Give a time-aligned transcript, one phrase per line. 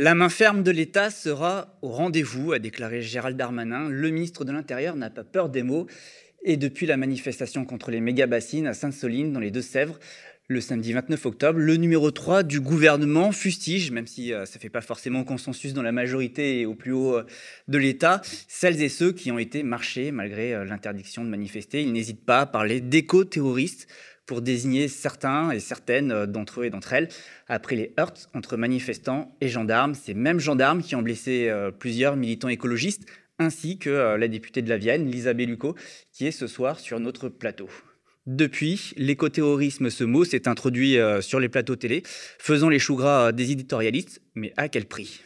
[0.00, 3.88] La main ferme de l'État sera au rendez-vous, a déclaré Gérald Darmanin.
[3.88, 5.88] Le ministre de l'Intérieur n'a pas peur des mots.
[6.44, 9.98] Et depuis la manifestation contre les méga-bassines à Sainte-Soline, dans les Deux-Sèvres,
[10.46, 14.60] le samedi 29 octobre, le numéro 3 du gouvernement fustige, même si euh, ça ne
[14.60, 17.26] fait pas forcément consensus dans la majorité et au plus haut euh,
[17.66, 21.82] de l'État, celles et ceux qui ont été marchés malgré euh, l'interdiction de manifester.
[21.82, 23.88] Il n'hésite pas à parler d'éco-terroristes
[24.28, 27.08] pour désigner certains et certaines d'entre eux et d'entre elles.
[27.48, 32.48] Après les heurts entre manifestants et gendarmes, ces mêmes gendarmes qui ont blessé plusieurs militants
[32.48, 33.06] écologistes,
[33.40, 35.74] ainsi que la députée de la Vienne, Lisa Bellucco,
[36.12, 37.68] qui est ce soir sur notre plateau.
[38.28, 43.32] Depuis, l'écoterrorisme, ce mot s'est introduit euh, sur les plateaux télé, faisant les choux gras
[43.32, 45.22] des éditorialistes, mais à quel prix?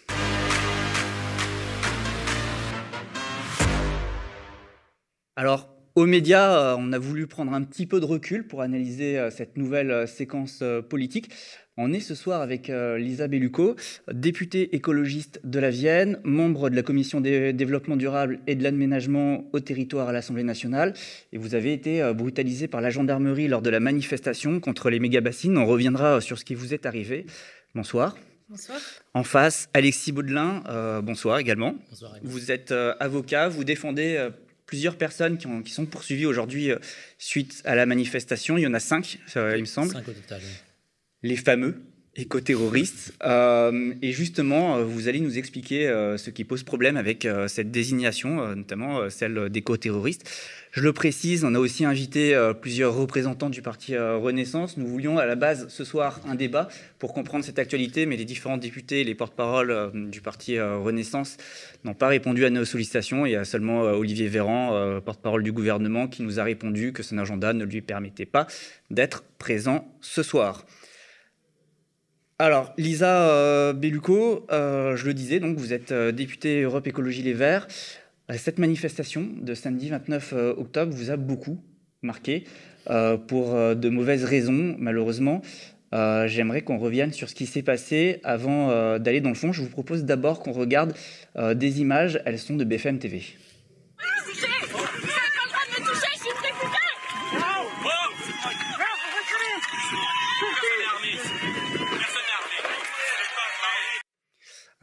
[5.34, 9.18] Alors, aux médias, euh, on a voulu prendre un petit peu de recul pour analyser
[9.18, 11.30] euh, cette nouvelle séquence politique.
[11.78, 13.76] On est ce soir avec euh, Lisa Bellucco,
[14.12, 19.48] députée écologiste de la Vienne, membre de la commission des développement durable et de l'aménagement
[19.54, 20.92] au territoire à l'Assemblée nationale.
[21.32, 25.00] Et vous avez été euh, brutalisée par la gendarmerie lors de la manifestation contre les
[25.00, 25.56] méga-bassines.
[25.56, 27.24] On reviendra sur ce qui vous est arrivé.
[27.74, 28.18] Bonsoir.
[28.50, 28.78] Bonsoir.
[29.14, 31.74] En face, Alexis Baudelin, euh, bonsoir également.
[31.88, 32.16] Bonsoir.
[32.22, 34.28] Vous êtes avocat, vous défendez
[34.72, 36.70] plusieurs personnes qui, qui sont poursuivies aujourd'hui
[37.18, 38.56] suite à la manifestation.
[38.56, 39.92] Il y en a cinq, il me semble.
[39.92, 40.40] Cinq au total
[41.22, 41.82] les fameux
[42.14, 43.14] éco-terroristes.
[43.24, 47.70] Euh, et justement, euh, vous allez nous expliquer euh, ce qui pose problème avec cette
[47.70, 50.28] désignation, notamment celle d'éco-terroristes.
[50.72, 54.78] Je le précise, on a aussi invité plusieurs représentants du parti Renaissance.
[54.78, 58.24] Nous voulions à la base ce soir un débat pour comprendre cette actualité, mais les
[58.24, 61.36] différents députés, les porte-paroles du parti Renaissance
[61.84, 63.26] n'ont pas répondu à nos sollicitations.
[63.26, 67.18] Il y a seulement Olivier Véran, porte-parole du gouvernement, qui nous a répondu que son
[67.18, 68.46] agenda ne lui permettait pas
[68.90, 70.64] d'être présent ce soir.
[72.44, 77.22] Alors, Lisa euh, Bellucco, euh, je le disais, donc vous êtes euh, députée Europe Écologie
[77.22, 77.68] Les Verts.
[78.36, 81.60] Cette manifestation de samedi 29 octobre vous a beaucoup
[82.02, 82.42] marqué
[83.28, 85.42] pour de mauvaises raisons, malheureusement.
[85.92, 89.52] J'aimerais qu'on revienne sur ce qui s'est passé avant d'aller dans le fond.
[89.52, 90.94] Je vous propose d'abord qu'on regarde
[91.36, 92.22] des images.
[92.24, 93.22] Elles sont de BFM TV.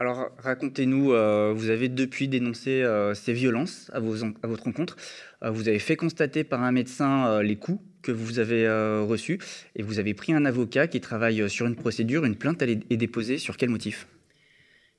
[0.00, 4.96] Alors racontez-nous, euh, vous avez depuis dénoncé euh, ces violences à, votre rencontre.
[5.42, 8.66] Euh, vous avez fait constater par un médecin les coups que vous avez
[9.02, 9.38] reçus
[9.76, 12.24] et vous avez pris un avocat qui travaille sur une procédure.
[12.24, 14.06] Une plainte elle est déposée sur quel motif?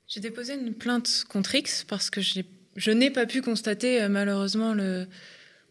[0.06, 5.08] J'ai déposé une plainte contre X parce que je n'ai pas pu constater malheureusement le,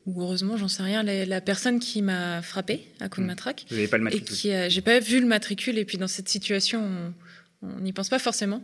[0.08, 3.30] ou heureusement, j'en sais rien, la, personne qui m'a frappé à coup de hmm.
[3.30, 3.66] matraque.
[3.70, 4.66] Vous n'avez pas le matricule.
[4.68, 7.14] J'ai pas vu le matricule et puis dans cette situation, on
[7.62, 8.64] n'y pense pas forcément.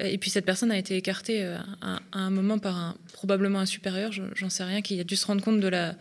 [0.00, 3.60] Euh, et puis cette personne a été écartée euh, à, un moment par un, probablement
[3.60, 5.96] un supérieur, j'en sais rien, qui a dû se rendre compte de la,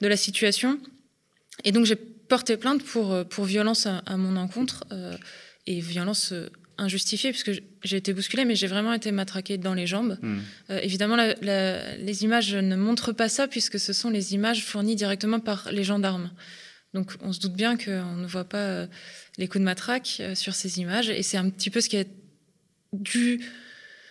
[0.00, 0.80] de la situation.
[1.64, 4.84] Et donc j'ai porté plainte pour, euh, pour violence à, mon encontre
[5.66, 6.32] et violence
[6.76, 7.52] injustifiée, puisque
[7.84, 10.18] j'ai été bousculée, mais j'ai vraiment été matraquée dans les jambes.
[10.20, 10.40] Hmm.
[10.82, 15.70] évidemment, les images ne montrent pas ça, puisque ce sont les images fournies directement par
[15.70, 16.30] les gendarmes.
[16.94, 18.86] Donc on se doute bien qu'on ne voit pas
[19.38, 21.10] les coups de matraque euh, sur ces images.
[21.10, 22.04] Et c'est un petit peu ce qui a
[22.92, 23.40] dû.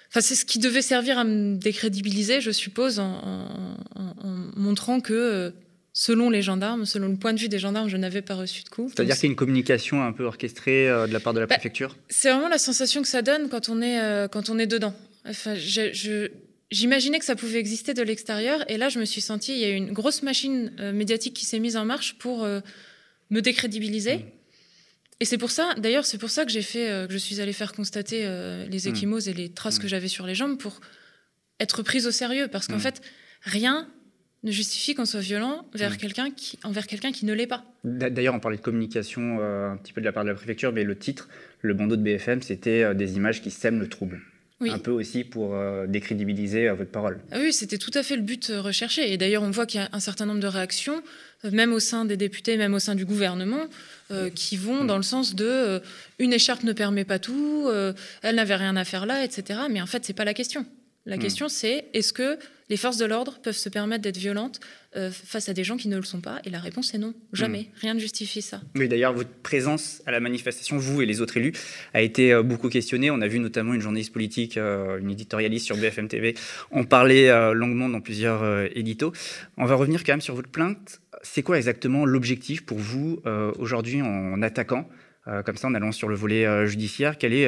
[0.10, 3.78] Enfin, c'est ce qui devait servir à me décrédibiliser, je suppose, en,
[4.56, 5.52] montrant que, euh,
[5.92, 8.70] selon les gendarmes, selon le point de vue des gendarmes, je n'avais pas reçu de
[8.70, 8.94] coups.
[8.94, 11.48] C'est-à-dire qu'il y a une communication un peu orchestrée euh, de la part de la
[11.48, 11.98] bah, préfecture?
[12.10, 14.94] C'est vraiment la sensation que ça donne quand on est, quand on est dedans.
[15.26, 15.56] Enfin,
[16.74, 19.66] J'imaginais que ça pouvait exister de l'extérieur, et là, je me suis sentie, il y
[19.66, 24.18] a une grosse machine médiatique qui s'est mise en marche pour me décrédibiliser.
[24.18, 24.24] Mmh.
[25.24, 27.40] Et c'est pour ça, d'ailleurs, c'est pour ça que j'ai fait, euh, que je suis
[27.40, 29.32] allée faire constater euh, les échymoses hmm.
[29.32, 29.88] et les traces que hmm.
[29.88, 30.82] j'avais sur les jambes pour
[31.62, 33.02] être prise au sérieux, parce qu'en fait,
[33.42, 33.88] rien
[34.44, 37.64] ne justifie qu'on soit violent vers quelqu'un qui, envers quelqu'un qui ne l'est pas.
[37.86, 40.74] D'ailleurs, on parlait de communication euh, un petit peu de la part de la préfecture,
[40.74, 41.30] mais le titre,
[41.62, 44.20] le bandeau de BFM, c'était des images qui sèment le trouble.
[44.71, 45.56] Un peu aussi pour
[45.88, 47.19] décrédibiliser votre parole.
[47.31, 49.12] Ah oui, c'était tout à fait le but recherché.
[49.12, 51.01] Et d'ailleurs, on voit qu'il y a un certain nombre de réactions,
[51.51, 53.68] même au sein des députés, même au sein du gouvernement,
[54.12, 55.80] euh, qui vont dans le sens de euh,
[56.19, 59.62] une écharpe ne permet pas tout, euh, elle n'avait rien à faire là, etc.
[59.69, 60.66] Mais en fait, c'est pas la question.
[61.06, 61.20] La hmm.
[61.20, 62.38] question, c'est est-ce que
[62.70, 64.60] les forces de l'ordre peuvent se permettre d'être violentes
[65.12, 66.40] face à des gens qui ne le sont pas?
[66.46, 67.64] Et la réponse est non, jamais.
[67.64, 67.80] Hmm.
[67.82, 68.62] Rien ne justifie ça.
[68.76, 71.54] Oui, d'ailleurs, votre présence à la manifestation, vous et les autres élus,
[71.94, 73.12] a été beaucoup questionnée.
[73.12, 76.36] On a vu notamment une journaliste politique, une éditorialiste sur BFM TV,
[76.72, 78.44] en parler longuement dans plusieurs
[78.78, 79.12] éditos.
[79.58, 83.52] On va revenir quand même sur votre plainte c'est quoi exactement l'objectif pour vous euh,
[83.58, 84.88] aujourd'hui en attaquant
[85.25, 87.18] comme ça en allant sur le volet judiciaire.
[87.18, 87.48] Qu'allez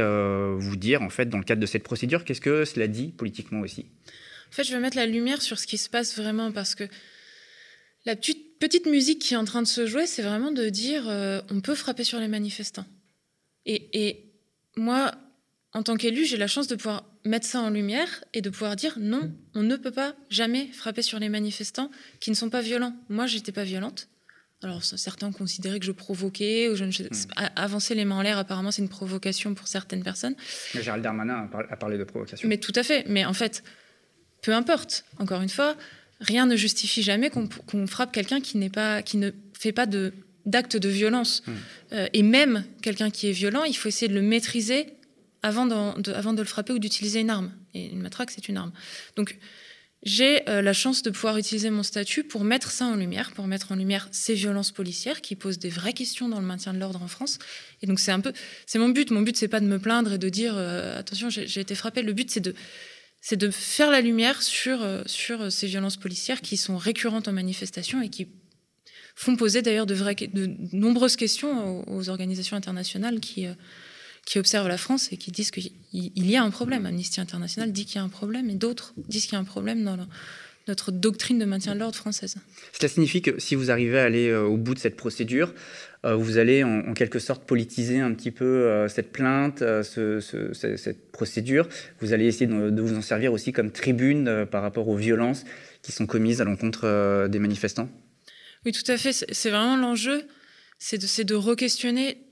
[0.58, 3.60] vous dire en fait dans le cadre de cette procédure Qu'est-ce que cela dit politiquement
[3.62, 3.86] aussi?
[4.50, 6.86] En fait, je vais mettre la lumière sur ce qui se passe vraiment parce que
[8.06, 11.04] la petite, petite musique qui est en train de se jouer, c'est vraiment de dire
[11.50, 12.86] on peut frapper sur les manifestants.
[13.66, 14.32] Et, et
[14.78, 15.12] moi,
[15.74, 18.76] en tant qu'élu, j'ai la chance de pouvoir mettre ça en lumière et de pouvoir
[18.76, 22.62] dire non, on ne peut pas jamais frapper sur les manifestants qui ne sont pas
[22.62, 22.96] violents.
[23.10, 24.08] Moi, j'étais pas violente.
[24.64, 27.10] Alors certains considéraient que je provoquais ou je, hmm.
[27.56, 28.38] avancer les mains en l'air.
[28.38, 30.36] Apparemment, c'est une provocation pour certaines personnes.
[30.74, 32.48] Mais Gérald Darmanin a parlé de provocation.
[32.48, 33.06] Mais tout à fait.
[33.08, 33.64] Mais en fait,
[34.42, 35.06] peu importe.
[35.20, 35.76] Encore une fois,
[36.20, 40.14] rien ne justifie jamais qu'on frappe quelqu'un qui n'est pas, qui ne fait pas de
[40.46, 41.42] d'actes de violence.
[41.46, 41.54] Hmm.
[41.94, 44.94] Euh, et même quelqu'un qui est violent, il faut essayer de le maîtriser
[45.42, 47.52] avant de, avant de le frapper ou d'utiliser une arme.
[47.74, 48.72] Et une matraque, c'est une arme.
[49.16, 49.38] Donc,
[50.06, 53.48] j'ai euh, la chance de pouvoir utiliser mon statut pour mettre ça en lumière, pour
[53.48, 56.80] mettre en lumière ces violences policières qui posent des vraies questions dans le maintien de
[56.80, 57.40] l'ordre en France.
[57.82, 58.32] Et donc c'est un peu,
[58.68, 59.10] c'est mon but.
[59.10, 62.04] Mon but c'est pas de me plaindre et de dire euh, attention j'ai été frappé.
[62.04, 62.54] Le but c'est de
[63.20, 67.34] c'est de faire la lumière sur euh, sur ces violences policières qui sont récurrentes en
[67.34, 68.28] manifestation et qui
[69.16, 73.48] font poser d'ailleurs de, vraies, de nombreuses questions aux, aux organisations internationales qui
[74.26, 76.86] qui observent la France et qui disent qu'il y a un problème.
[76.86, 79.46] Amnesty International dit qu'il y a un problème et d'autres disent qu'il y a un
[79.46, 79.98] problème dans
[80.68, 82.36] notre doctrine de maintien de l'ordre française.
[82.74, 85.54] Cela signifie que si vous arrivez à aller euh, au bout de cette procédure,
[86.06, 91.70] euh, vous allez en, quelque sorte politiser un petit peu euh, cette plainte, cette procédure.
[92.00, 95.46] Vous allez essayer de, vous en servir aussi comme tribune par rapport aux violences
[95.84, 97.90] qui sont commises à l'encontre des manifestants
[98.66, 99.14] Oui, tout à fait.
[99.14, 100.24] C'est vraiment l'enjeu,
[100.80, 102.25] c'est de, de re-questionner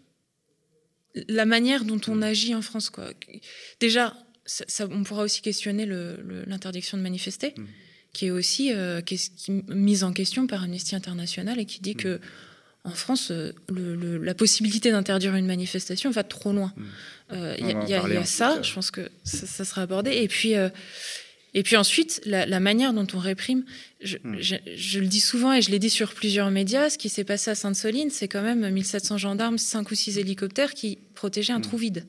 [1.27, 2.89] la manière dont on agit en France.
[2.89, 3.11] Quoi.
[3.79, 4.15] Déjà,
[4.45, 7.63] ça, on pourra aussi questionner l'interdiction de manifester, mmh.
[8.13, 9.01] qui est aussi euh,
[9.67, 11.97] mise en question par Amnesty International et qui dit mmh.
[11.97, 12.19] que
[12.85, 16.73] en France, euh, la possibilité d'interdire une manifestation va trop loin.
[16.75, 16.83] Mmh.
[17.31, 20.11] Euh, il y, a ça, je pense que ça, sera abordé.
[20.11, 20.53] Et puis,
[21.53, 23.63] et puis ensuite, la, manière dont on réprime,
[24.03, 24.35] hmm.
[24.39, 27.51] je, le dis souvent et je l'ai dit sur plusieurs médias, ce qui s'est passé
[27.51, 31.63] à Sainte-Soline, c'est quand même 1700 gendarmes, 5 ou 6 hélicoptères qui protégeaient un hmm.
[31.63, 32.05] trou vide.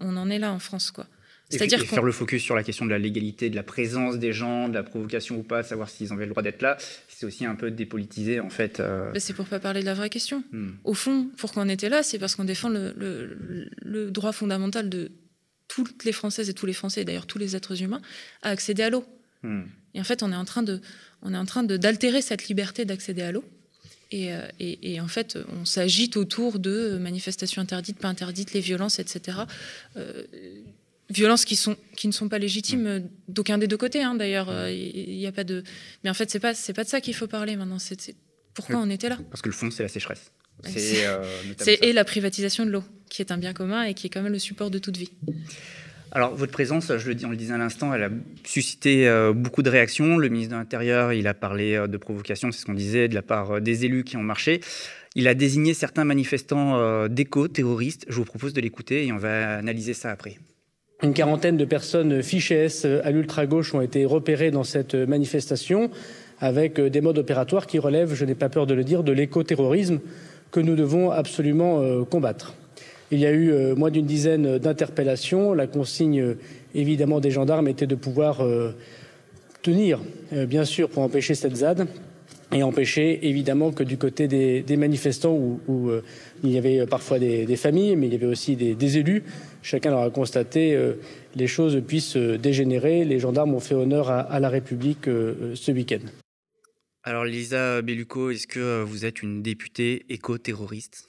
[0.00, 1.06] On, en est là en France, quoi.
[1.48, 4.68] C'est-à-dire faire le focus sur la question de la légalité, de la présence des gens,
[4.68, 6.78] de la provocation ou pas, savoir s'ils avaient le droit d'être là,
[7.08, 8.80] c'est aussi un peu dépolitisé en fait.
[8.80, 9.10] Euh.
[9.18, 10.42] C'est pour pas parler de la vraie question.
[10.52, 10.70] Hmm.
[10.84, 15.10] Au fond, pourquoi on était là, c'est parce qu'on défend le, droit fondamental de
[15.74, 18.02] toutes les Françaises et tous les Français, et d'ailleurs tous les êtres humains,
[18.42, 19.04] à accéder à l'eau.
[19.42, 19.62] Hmm.
[19.94, 20.80] Et en fait, on est en train de,
[21.22, 23.44] on est en train d'altérer cette liberté d'accéder à l'eau.
[24.10, 28.60] Et, euh, et, et, en fait, on s'agite autour de manifestations interdites, pas interdites, les
[28.60, 29.38] violences, etc.
[29.96, 30.24] Euh,
[31.08, 33.08] violences qui sont qui ne sont pas légitimes hmm.
[33.28, 34.02] d'aucun des deux côtés.
[34.02, 35.64] Hein, D'ailleurs, euh, il n'y a pas de.
[36.04, 37.78] Mais en fait, c'est pas c'est pas de ça qu'il faut parler maintenant.
[37.78, 38.14] C'est
[38.52, 39.18] pourquoi on était là.
[39.30, 40.30] Parce que le fond, c'est la sécheresse.
[40.64, 44.22] C'est et la privatisation de l'eau qui est un bien commun et qui est quand
[44.22, 45.10] même le support de toute vie.
[46.12, 48.10] Alors, votre présence, je le dis, on le disait à l'instant, elle a
[48.44, 50.16] suscité euh, beaucoup de réactions.
[50.16, 53.14] Le ministre de l'Intérieur, il a parlé euh, de provocation, c'est ce qu'on disait, de
[53.14, 54.60] la part euh, des élus qui ont marché.
[55.14, 58.06] Il a désigné certains manifestants d'éco-terroristes.
[58.08, 60.38] Je vous propose de l'écouter et on va analyser ça après.
[61.02, 65.90] Une quarantaine de personnes fichées S à l'ultra-gauche ont été repérées dans cette manifestation
[66.38, 70.00] avec des modes opératoires qui relèvent, je n'ai pas peur de le dire, de l'éco-terrorisme
[70.52, 72.54] que nous devons absolument combattre.
[73.12, 75.52] Il y a eu euh, moins d'une dizaine d'interpellations.
[75.52, 76.38] La consigne, euh,
[76.74, 78.72] évidemment, des gendarmes était de pouvoir euh,
[79.60, 80.00] tenir,
[80.32, 81.86] bien sûr, pour empêcher cette ZAD
[82.52, 85.90] et empêcher, évidemment, que du côté des, manifestants, où,
[86.42, 89.22] il y avait parfois des, familles, mais il y avait aussi des, élus,
[89.62, 90.76] chacun leur a constaté,
[91.36, 93.04] les choses puissent dégénérer.
[93.04, 96.04] Les gendarmes ont fait honneur à, la République ce week-end.
[97.04, 101.08] Alors, Lisa Bellucco, est-ce que vous êtes une députée éco-terroriste?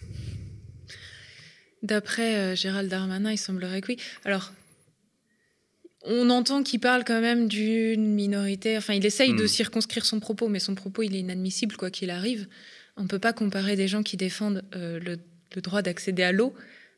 [1.84, 3.98] D'après euh, Gérald Darmanin, il semblerait que oui.
[4.26, 4.54] Alors,
[6.04, 8.78] on entend qu'il parle quand même d'une minorité.
[8.78, 9.48] Enfin, il essaye de hmm.
[9.48, 12.48] circonscrire son propos, mais son propos, il est inadmissible quoi qu'il arrive.
[12.98, 16.54] On ne peut pas comparer des gens qui défendent euh, le, droit d'accéder à l'eau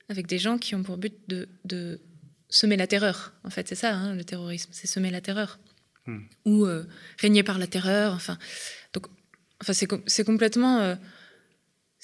[0.07, 1.99] avec des gens qui ont pour but de,
[2.49, 3.33] semer la terreur.
[3.43, 5.59] En fait, c'est ça, hein, le terrorisme, c'est semer la terreur.
[6.05, 6.21] Hmm.
[6.45, 6.85] Ou euh,
[7.19, 8.13] régner par la terreur.
[8.13, 8.37] Enfin,
[9.62, 10.97] enfin c'est complètement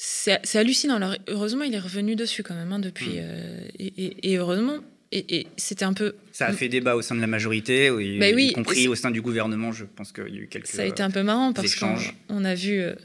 [0.04, 0.96] c'est hallucinant.
[0.96, 3.20] Alors, heureusement, il est revenu dessus quand même hein, depuis.
[3.20, 3.22] Hmm.
[3.22, 4.80] Euh, et, heureusement.
[5.12, 6.16] Et, c'était un peu.
[6.32, 9.22] Ça a fait débat au sein de la majorité, bah y compris au sein du
[9.22, 9.72] gouvernement.
[9.72, 10.68] Je pense qu'il y a eu quelques.
[10.68, 12.96] Ça a été un peu marrant parce qu'on a vu, euh,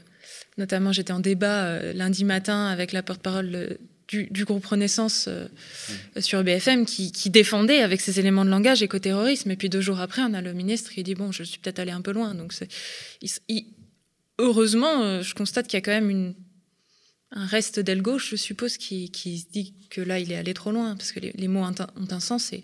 [0.57, 3.77] notamment, j'étais en débat euh, lundi matin avec la porte-parole
[4.07, 6.21] du, groupe Renaissance hmm.
[6.21, 9.51] sur BFM qui, défendait avec ses éléments de langage écoterrorisme.
[9.51, 11.79] Et puis deux jours après, on a le ministre qui dit Bon, je suis peut-être
[11.79, 12.33] allé un peu loin.
[12.33, 12.53] Donc,
[14.39, 16.35] heureusement, je constate qu'il y a quand même une
[17.31, 20.71] un reste d'aile gauche, je suppose, qui, se dit que là, il est allé trop
[20.71, 22.63] loin, parce que les, mots ont un, sens et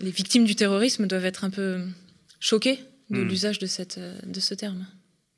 [0.00, 1.84] les victimes du terrorisme doivent être un peu
[2.40, 2.78] choquées
[3.10, 3.28] de hmm.
[3.28, 3.68] l'usage de,
[4.26, 4.86] de ce terme.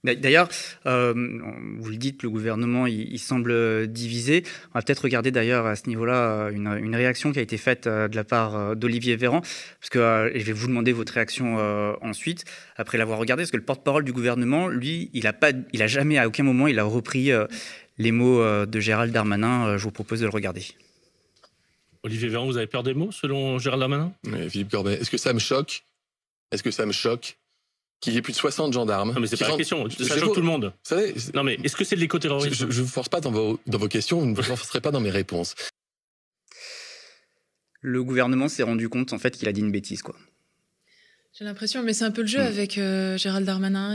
[0.05, 0.49] D'ailleurs,
[0.87, 4.45] euh, vous le dites, le gouvernement, il, semble divisé.
[4.71, 8.07] On va peut-être regarder d'ailleurs à ce niveau-là une, réaction qui a été faite euh,
[8.07, 11.57] de la part euh, d'Olivier Véran, parce que je vais vous demander votre réaction
[12.00, 12.45] ensuite,
[12.76, 15.87] après l'avoir regardé, parce que le porte-parole du gouvernement, lui, il a pas, il a
[15.87, 17.31] jamais, à aucun moment, il a repris
[17.99, 19.76] les mots de Gérald Darmanin.
[19.76, 20.64] je vous propose de le regarder.
[22.05, 24.12] Olivier Véran, vous avez peur des mots, selon Gérald Darmanin?
[24.49, 25.85] Philippe Corbet, est-ce que ça me choque?
[26.52, 27.37] Est-ce que ça me choque?
[28.00, 29.12] Qu'il y ait plus de 60 gendarmes.
[29.12, 29.88] Non, mais c'est pas la question.
[29.90, 30.67] Ça choque tout le monde.
[30.67, 33.31] Vous savez, non, mais est-ce que c'est de l'écoterrorisme Je ne vous force pas dans
[33.31, 35.55] vos, dans vos questions, vous ne me forcerez pas dans mes réponses.
[37.81, 40.17] Le gouvernement s'est rendu compte, en fait, qu'il a dit une bêtise, quoi.
[41.38, 42.47] J'ai l'impression, mais c'est un peu le jeu hmm.
[42.47, 43.95] avec euh, Gérald Darmanin.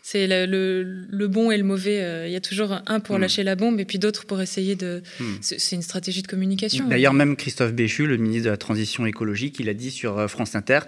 [0.00, 2.02] C'est le, bon et le mauvais.
[2.02, 3.20] Euh, il y a toujours un pour hmm.
[3.20, 5.02] lâcher la bombe et puis d'autres pour essayer de.
[5.20, 5.34] Hmm.
[5.42, 6.88] C'est une stratégie de communication.
[6.88, 10.28] D'ailleurs, même Christophe Béchu, le ministre de la Transition écologique, il a dit sur euh,
[10.28, 10.80] France Inter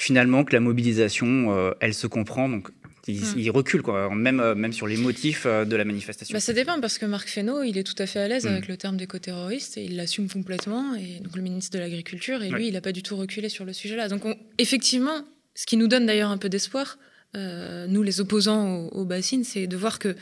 [0.00, 2.48] finalement que la mobilisation, euh, elle se comprend.
[2.48, 2.68] Donc,
[3.06, 3.50] il, hmm.
[3.50, 6.32] recule, quoi, même, euh, même sur les motifs euh, de la manifestation.
[6.32, 8.48] Bah, ça dépend, parce que Marc Fesneau, il est tout à fait à l'aise hmm.
[8.48, 10.94] avec le terme d'éco-terroriste et il l'assume complètement.
[10.94, 13.66] Et donc, le ministre de l'Agriculture, et lui, il n'a pas du tout reculé sur
[13.66, 14.08] le sujet-là.
[14.08, 14.22] Donc,
[14.56, 16.98] effectivement, ce qui nous donne d'ailleurs un peu d'espoir,
[17.34, 20.16] nous, les opposants aux, bassines, c'est de voir que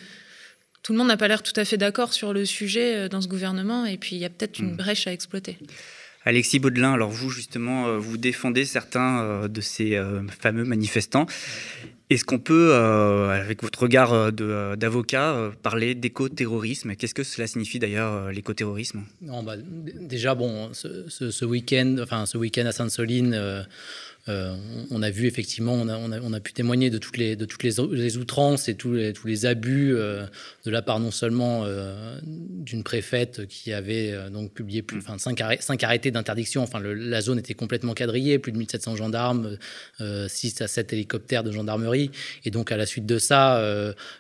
[0.82, 3.28] tout le monde n'a pas l'air tout à fait d'accord sur le sujet dans ce
[3.28, 4.76] gouvernement, et puis il y a peut-être une hmm.
[4.76, 5.56] brèche à exploiter.
[6.28, 11.24] Alexis Baudelin, alors vous justement, euh, vous défendez certains euh, de ces euh, fameux manifestants.
[12.10, 16.94] Est-ce qu'on peut, avec votre regard d'avocat, parler d'éco-terrorisme?
[16.96, 19.02] Qu'est-ce que cela signifie d'ailleurs l'éco-terrorisme?
[19.20, 19.56] Bah,
[20.00, 23.66] déjà bon, ce, ce week-end, enfin ce week-end à Sainte-Soline
[24.28, 24.54] euh,
[24.90, 28.68] on a vu effectivement, on a, pu témoigner de toutes les, de toutes les, outrances
[28.68, 30.26] et tous les, tous les abus euh,
[30.64, 35.40] de la part non seulement euh, d'une préfète qui avait donc publié plus, enfin, cinq,
[35.82, 36.62] arrêtés d'interdiction.
[36.62, 39.56] Enfin, la zone était complètement quadrillée, plus de 1700 gendarmes,
[40.00, 42.10] 6 à 7 hélicoptères de gendarmerie.
[42.44, 43.62] Et donc, à la suite de ça,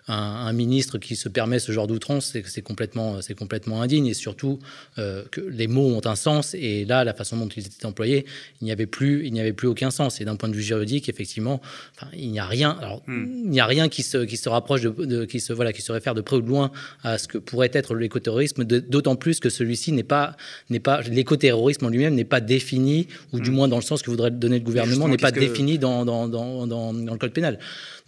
[0.06, 4.06] un, ministre qui se permet ce genre d'outrance, c'est complètement, complètement indigne.
[4.06, 4.58] Et surtout,
[4.96, 6.54] que les mots ont un sens.
[6.54, 8.24] Et là, la façon dont ils étaient employés,
[8.60, 11.08] il n'y avait plus, il n'y avait plus aucun et d'un point de vue juridique,
[11.08, 11.60] effectivement,
[11.96, 12.76] enfin, il n'y a rien.
[12.80, 13.26] Alors, hmm.
[13.44, 15.92] il n'y a rien qui se, qui se rapproche de, qui se voilà, qui se
[15.92, 16.70] réfère de près ou de loin
[17.02, 18.64] à ce que pourrait être l'écoterrorisme.
[18.64, 20.36] D'autant plus que celui-ci n'est pas,
[20.70, 23.54] n'est pas l'écoterrorisme en lui-même n'est pas défini, ou du hmm.
[23.54, 26.66] moins dans le sens que voudrait donner le gouvernement, n'est pas défini dans, dans, dans,
[26.66, 27.58] dans, le code pénal.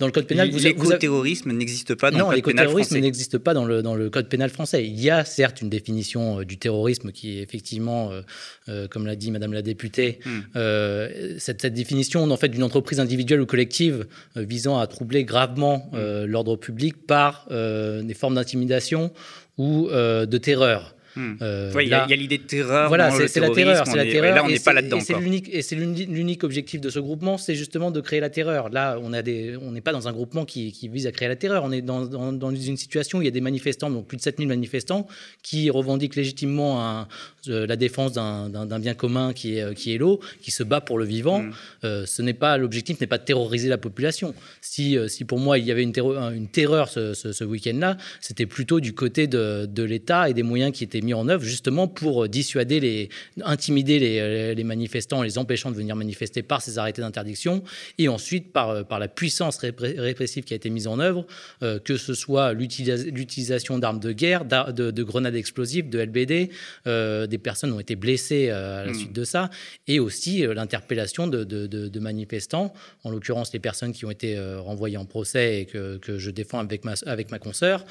[0.01, 2.95] Dans le code pénal, l'écoterrorisme n'existe pas dans le code pénal français.
[2.95, 4.87] Non, n'existe pas dans le dans le code pénal français.
[4.87, 8.23] Il y a certes une définition euh, du terrorisme qui est effectivement, euh,
[8.71, 11.39] euh, comme l'a dit Madame la députée, hmm.
[11.39, 16.25] cette, cette définition en fait d'une entreprise individuelle ou collective visant à troubler gravement euh,
[16.25, 16.31] mm.
[16.31, 19.13] l'ordre public par des formes d'intimidation
[19.59, 20.95] ou de terreur.
[21.17, 21.35] Hmm.
[21.43, 22.89] Euh, il y a, l'idée de terreur.
[22.89, 23.85] Voilà, c'est la terreur.
[23.87, 24.35] C'est la terreur.
[24.35, 24.99] là, on n'est pas là-dedans.
[24.99, 28.69] Et c'est l'unique objectif de ce groupement, c'est justement de créer la terreur.
[28.69, 31.65] Là, on n'est pas dans un groupement qui, vise à créer la terreur.
[31.65, 34.49] On est dans, une situation où il y a des manifestants, donc plus de 7000
[34.49, 35.07] manifestants,
[35.43, 37.07] qui revendiquent légitimement
[37.49, 40.99] euh, la défense d'un bien commun qui est, qui est l'eau, qui se bat pour
[40.99, 41.43] le vivant.
[41.43, 41.53] Hmm.
[41.85, 44.35] Euh, ce n'est pas l'objectif, n'est pas de terroriser la population.
[44.61, 48.81] Si, si pour moi il y avait une terreur, une terreur ce, week-end-là, c'était plutôt
[48.81, 52.29] du côté de, de l'État et des moyens qui étaient mis en œuvre justement pour
[52.29, 53.09] dissuader, les,
[53.43, 57.63] intimider les, les, manifestants en les empêchant de venir manifester par ces arrêtés d'interdiction
[57.99, 61.27] et ensuite par, par la puissance répressive qui a été mise en œuvre,
[61.63, 66.51] euh, que ce soit l'utilisation d'armes de guerre, de, grenades explosives, de LBD,
[66.87, 68.95] euh, des personnes ont été blessées euh, à la hmm.
[68.95, 69.51] suite de ça,
[69.87, 72.73] et aussi l'interpellation de, de, manifestants,
[73.05, 76.59] en l'occurrence les personnes qui ont été renvoyées en procès et que, que je défends
[76.59, 77.85] avec ma, avec ma consoeur.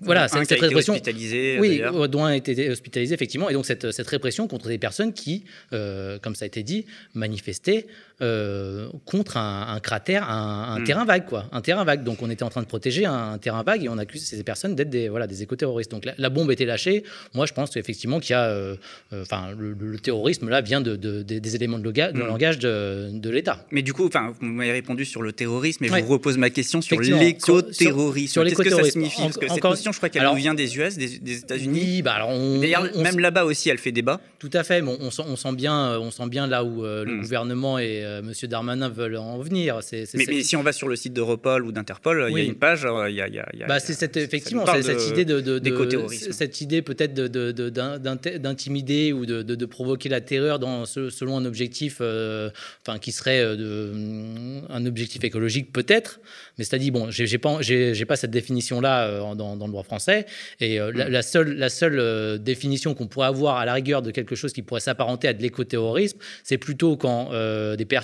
[0.00, 0.94] Voilà, cette, cette répression.
[0.94, 3.50] Hospitalisé, oui, Audouin a été hospitalisé, effectivement.
[3.50, 6.86] Et donc, cette, cette répression contre des personnes qui, euh, comme ça a été dit,
[7.14, 7.86] manifestaient
[8.22, 10.84] euh, contre un, cratère, un, hmm.
[10.84, 11.46] terrain vague, quoi.
[11.50, 12.04] Un terrain vague.
[12.04, 14.76] Donc, on était en train de protéger un, terrain vague et on accuse ces personnes
[14.76, 15.90] d'être des, voilà, des éco-terroristes.
[15.90, 17.02] Donc, la, bombe était lâchée.
[17.34, 18.44] Moi, je pense effectivement qu'il y a.
[18.44, 18.76] Euh,
[19.12, 22.18] enfin, le, terrorisme, là, vient de, des éléments de, hmm.
[22.18, 23.66] langage de, l'État.
[23.70, 26.80] Mais du coup, vous m'avez répondu sur le terrorisme, et je vous repose ma question
[26.80, 28.32] sur l'éco-terrorisme.
[28.32, 29.22] Sur, Qu'est-ce que ça signifie?
[29.22, 31.80] Je crois qu'elle vient des US, des, États-Unis.
[31.82, 34.20] Oui, bah alors même là-bas aussi, elle fait débat.
[34.38, 34.82] Tout à fait.
[34.82, 37.20] Bon, on, sent, on, sent, bien, on sent bien là où euh, le hmm.
[37.20, 39.80] gouvernement est, euh, Monsieur Darmanin veulent en venir.
[39.92, 42.54] mais, mais, si on va sur le site d'Europol ou d'Interpol, il y a une
[42.54, 42.86] page.
[43.08, 46.82] Il y a, bah, c'est cette, effectivement c'est cette idée de, de, de cette idée
[46.82, 54.86] peut-être d'intimider ou de, provoquer la terreur dans, selon un objectif, enfin qui serait un
[54.86, 56.20] objectif écologique peut-être.
[56.58, 60.26] Mais c'est-à-dire bon, j'ai pas j'ai pas cette définition là dans, dans, le droit français.
[60.60, 60.90] Et mm.
[60.90, 64.62] la, seule la seule définition qu'on pourrait avoir à la rigueur de quelque chose qui
[64.62, 68.01] pourrait s'apparenter à de l'écoterrorisme, c'est plutôt quand euh, des personnes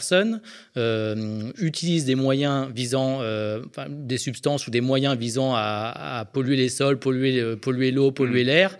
[0.77, 6.69] euh, utilisent des moyens visant, euh, des substances ou des moyens visant à, polluer les
[6.69, 8.47] sols, polluer, polluer l'eau, polluer mm.
[8.47, 8.79] l'air,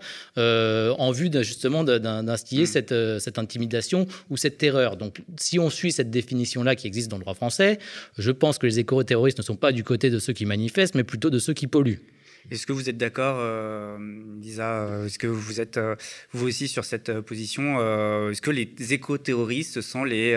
[0.97, 2.67] en vue justement d'instiller mm.
[2.67, 4.97] cette, cette intimidation ou cette terreur.
[4.97, 7.79] Donc, si on suit cette définition-là qui existe dans le droit français,
[8.17, 11.03] je pense que les écoterroristes ne sont pas du côté de ceux qui manifestent, mais
[11.03, 12.01] plutôt de ceux qui polluent.
[12.51, 13.97] Est-ce que vous êtes d'accord, euh,
[14.39, 15.95] Lisa euh, Est-ce que vous êtes euh,
[16.31, 17.79] vous aussi sur cette position
[18.29, 20.35] Est-ce que les éco-terroristes sont les,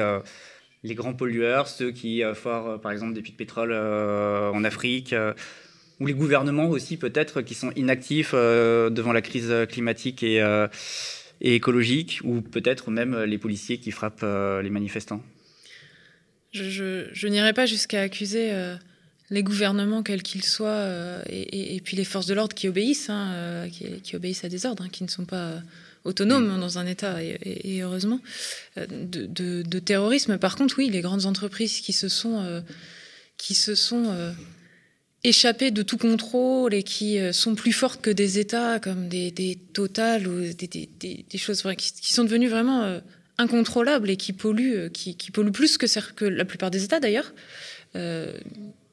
[0.82, 5.14] les grands pollueurs, ceux qui forent par exemple des puits de pétrole en Afrique
[6.00, 10.44] ou les gouvernements aussi peut-être qui sont inactifs devant la crise climatique et,
[11.40, 15.22] écologique, ou peut-être même les policiers qui frappent les manifestants.
[16.52, 18.52] Je, n'irai pas jusqu'à accuser
[19.32, 23.32] les gouvernements, quels qu'ils soient, euh, et, puis les forces de l'ordre qui obéissent, hein,
[23.32, 25.62] euh, qui, obéissent à des ordres, hein, qui ne sont pas
[26.04, 26.60] euh, autonomes mm.
[26.60, 28.20] dans un État, et, heureusement,
[28.76, 30.38] de, terrorisme.
[30.38, 32.62] Par contre, oui, les grandes entreprises qui se sont,
[33.36, 34.34] qui se sont
[35.24, 39.56] échappées de tout contrôle et qui sont plus fortes que des États comme des, des
[39.72, 43.00] Total ou des, choses qui, sont devenues vraiment
[43.38, 47.32] incontrôlables et qui polluent, qui, polluent plus que, que la plupart des États d'ailleurs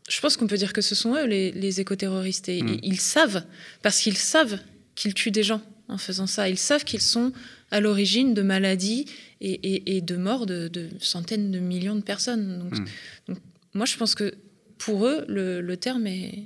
[0.10, 2.50] je pense qu'on peut dire que ce sont eux les, les écoterroristes.
[2.50, 2.80] Et, hmm.
[2.84, 3.44] ils savent,
[3.82, 4.60] parce qu'ils savent
[4.96, 6.48] qu'ils tuent des gens en faisant ça.
[6.48, 7.34] Ils savent qu'ils sont
[7.72, 9.06] à l'origine de maladies
[9.42, 12.70] et, de morts de, centaines de millions de personnes.
[12.72, 12.86] Hmm.
[13.28, 13.38] Donc,
[13.74, 14.34] moi, je pense que
[14.78, 16.46] pour eux, le, terme est,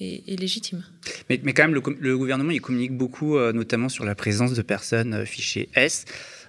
[0.00, 0.84] est, légitime.
[1.28, 4.62] Mais, mais, quand même, le, gouvernement, il communique beaucoup, euh, notamment sur la présence de
[4.62, 6.04] personnes euh, fichées S.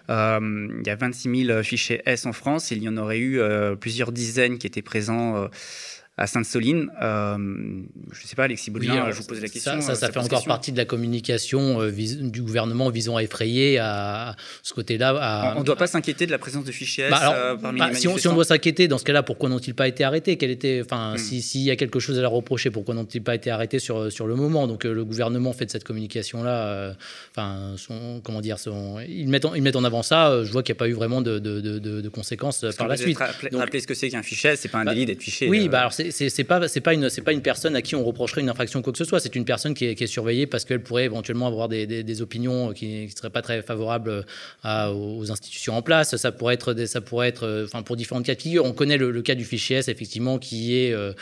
[0.10, 2.72] Euh, il y a 26 000 fichiers S en France.
[2.72, 3.40] Il y en aurait eu
[3.80, 5.48] plusieurs dizaines qui étaient présents
[6.16, 6.92] à Sainte-Soline.
[7.02, 7.38] Euh,
[8.12, 9.82] je ne sais pas, Alexis Baudin, je vous pose la question.
[9.82, 13.80] Ça, ça, euh, fait encore partie de la communication euh, du gouvernement visant à effrayer
[13.80, 15.54] à, ce côté-là.
[15.56, 18.08] On ne doit pas s'inquiéter de la présence de fichiers bah, parmi bah, les si,
[18.08, 20.38] on, si on, doit s'inquiéter, dans ce cas-là, pourquoi n'ont-ils pas été arrêtés?
[20.38, 21.18] Quel était, enfin, hmm.
[21.18, 24.28] s'il y a quelque chose à leur reprocher, pourquoi n'ont-ils pas été arrêtés sur, sur
[24.28, 24.68] le moment?
[24.68, 26.96] Donc le gouvernement fait de cette communication-là,
[27.32, 27.76] enfin,
[28.24, 28.58] comment dire,
[29.08, 30.44] ils, mettent en, ils mettent en avant ça.
[30.44, 33.18] je vois qu'il n'y a pas eu vraiment de, de, de, conséquences par la suite.
[33.18, 35.50] Rappelez ce que c'est qu'un fichier, c'est pas un bah, délit d'être fiché.
[35.50, 38.42] Oui, bah alors c'est pas pas une c'est pas une personne à qui on reprocherait
[38.42, 39.20] une infraction ou quoi que ce soit.
[39.20, 43.06] C'est une personne qui est, surveillée parce qu'elle pourrait éventuellement avoir des, des, opinions qui
[43.06, 44.26] ne seraient pas très favorables
[44.64, 46.16] à, aux institutions en place.
[46.16, 48.66] Ça pourrait être ça pourrait être enfin pour différentes cas de figure.
[48.66, 51.14] On connaît le, cas du fichier S effectivement qui est euh,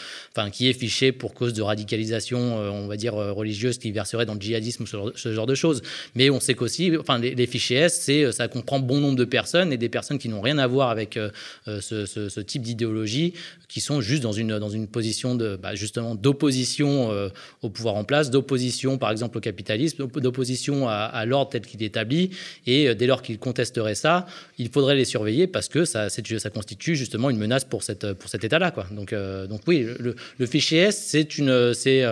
[0.51, 4.25] qui est fiché pour cause de radicalisation euh, on va dire euh, religieuse qui verserait
[4.25, 5.81] dans le djihadisme ce, ce genre de choses.
[6.15, 9.71] Mais on sait qu'aussi enfin les, fichiers S c'est ça comprend bon nombre de personnes
[9.71, 11.19] et des personnes qui n'ont rien à voir avec
[11.67, 13.33] ce, ce, type d'idéologie
[13.67, 17.29] qui sont juste dans une une position de, bah, justement d'opposition euh,
[17.61, 21.87] au pouvoir en place, d'opposition par exemple au capitalisme, d'opposition à, l'ordre tel qu'il est
[21.87, 22.31] établi.
[22.65, 24.25] Et euh, dès lors qu'ils contesteraient ça,
[24.57, 26.09] il faudrait les surveiller parce que ça,
[26.53, 28.73] constitue justement une menace pour, cet État-là.
[29.13, 32.03] Euh, donc oui, le, fichier S, c'est une, c'est,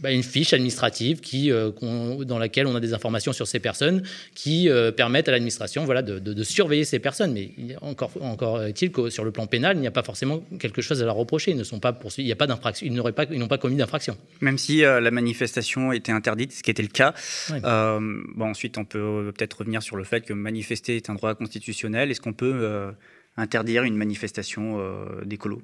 [0.00, 4.02] bah, une fiche administrative qui, dans laquelle on a des informations sur ces personnes
[4.34, 7.32] qui permettent à l'administration voilà, de, surveiller ces personnes.
[7.32, 10.82] Mais encore, encore est-il que sur le plan pénal, il n'y a pas forcément quelque
[10.82, 11.50] chose à leur reprocher.
[11.50, 13.48] Ils ne sont pas poursuivis il n'y a pas d'infraction, ils n'auraient pas, ils n'ont
[13.48, 14.16] pas commis d'infraction.
[14.40, 17.14] Même si euh, la manifestation était interdite, ce qui était le cas.
[17.50, 17.98] Euh,
[18.34, 21.34] bon, ensuite, on peut euh, peut-être revenir sur le fait que manifester est un droit
[21.34, 22.10] constitutionnel.
[22.10, 22.94] Est-ce qu'on peut
[23.36, 24.80] interdire une manifestation
[25.24, 25.62] d'écolo?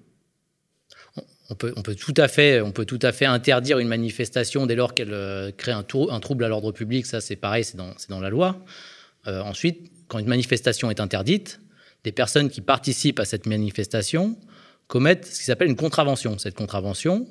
[1.51, 4.67] On peut, on, peut tout à fait, on peut tout à fait interdire une manifestation
[4.67, 7.07] dès lors qu'elle crée un, un, trouble à l'ordre public.
[7.07, 8.65] Ça, c'est pareil, c'est dans, dans, la loi.
[9.27, 11.61] ensuite, quand une manifestation est interdite,
[12.05, 14.37] des personnes qui participent à cette manifestation
[14.87, 16.39] commettent ce qui s'appelle une contravention.
[16.39, 17.27] Cette contravention,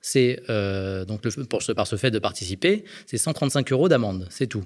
[0.00, 4.46] c'est euh, donc pour ce, par ce fait de participer, c'est 135 euros d'amende, c'est
[4.46, 4.64] tout.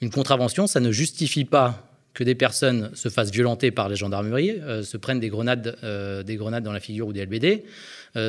[0.00, 4.50] Une contravention, ça ne justifie pas que des personnes se fassent violenter par les gendarmeries,
[4.50, 7.64] euh, se prennent des grenades, euh, des grenades dans la figure ou des LBD.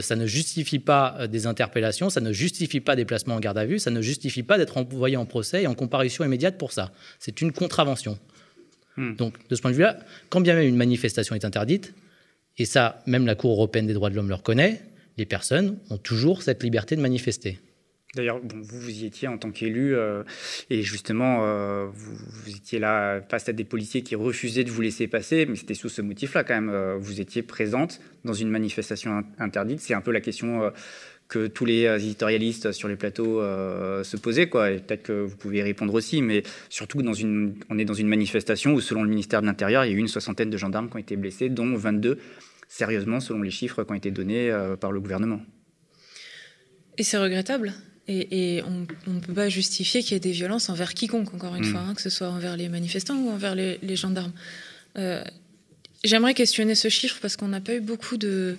[0.02, 3.66] ça ne justifie pas des interpellations, ça ne justifie pas des placements en garde à
[3.66, 6.92] vue, ça ne justifie pas d'être envoyé en procès et en comparution immédiate pour ça.
[7.18, 8.20] C'est une contravention.
[8.98, 9.16] Hmm.
[9.16, 9.98] Donc, de ce point de vue-là,
[10.30, 11.96] quand bien même une manifestation est interdite,
[12.58, 14.82] et ça, même la Cour européenne des droits de l'homme le reconnaît,
[15.18, 17.60] les personnes ont toujours cette liberté de manifester.
[18.16, 20.24] D'ailleurs, vous, vous y étiez en tant qu'élu, euh,
[20.70, 24.82] et justement, euh, vous, vous, étiez là face à des policiers qui refusaient de vous
[24.82, 26.70] laisser passer, mais c'était sous ce motif-là quand même.
[26.70, 29.80] Euh, vous étiez présente dans une manifestation interdite.
[29.80, 30.72] C'est un peu la question
[31.32, 34.72] que tous les éditorialistes sur les plateaux se posaient, quoi.
[34.72, 37.94] Et peut-être que vous pouvez y répondre aussi, mais surtout, dans une, on est dans
[37.94, 40.58] une manifestation où, selon le ministère de l'Intérieur, il y a eu une soixantaine de
[40.58, 42.20] gendarmes qui ont été blessés, dont 22
[42.68, 45.42] sérieusement, selon les chiffres qui ont été donnés par le gouvernement.
[46.98, 47.74] Et c'est regrettable.
[48.08, 48.62] Et,
[49.08, 51.72] on ne peut pas justifier qu'il y ait des violences envers quiconque, encore une mm.
[51.72, 54.34] fois, hein, que ce soit envers les manifestants ou envers les, gendarmes.
[54.98, 55.24] Euh,
[56.04, 58.58] j'aimerais questionner ce chiffre parce qu'on n'a pas eu beaucoup de,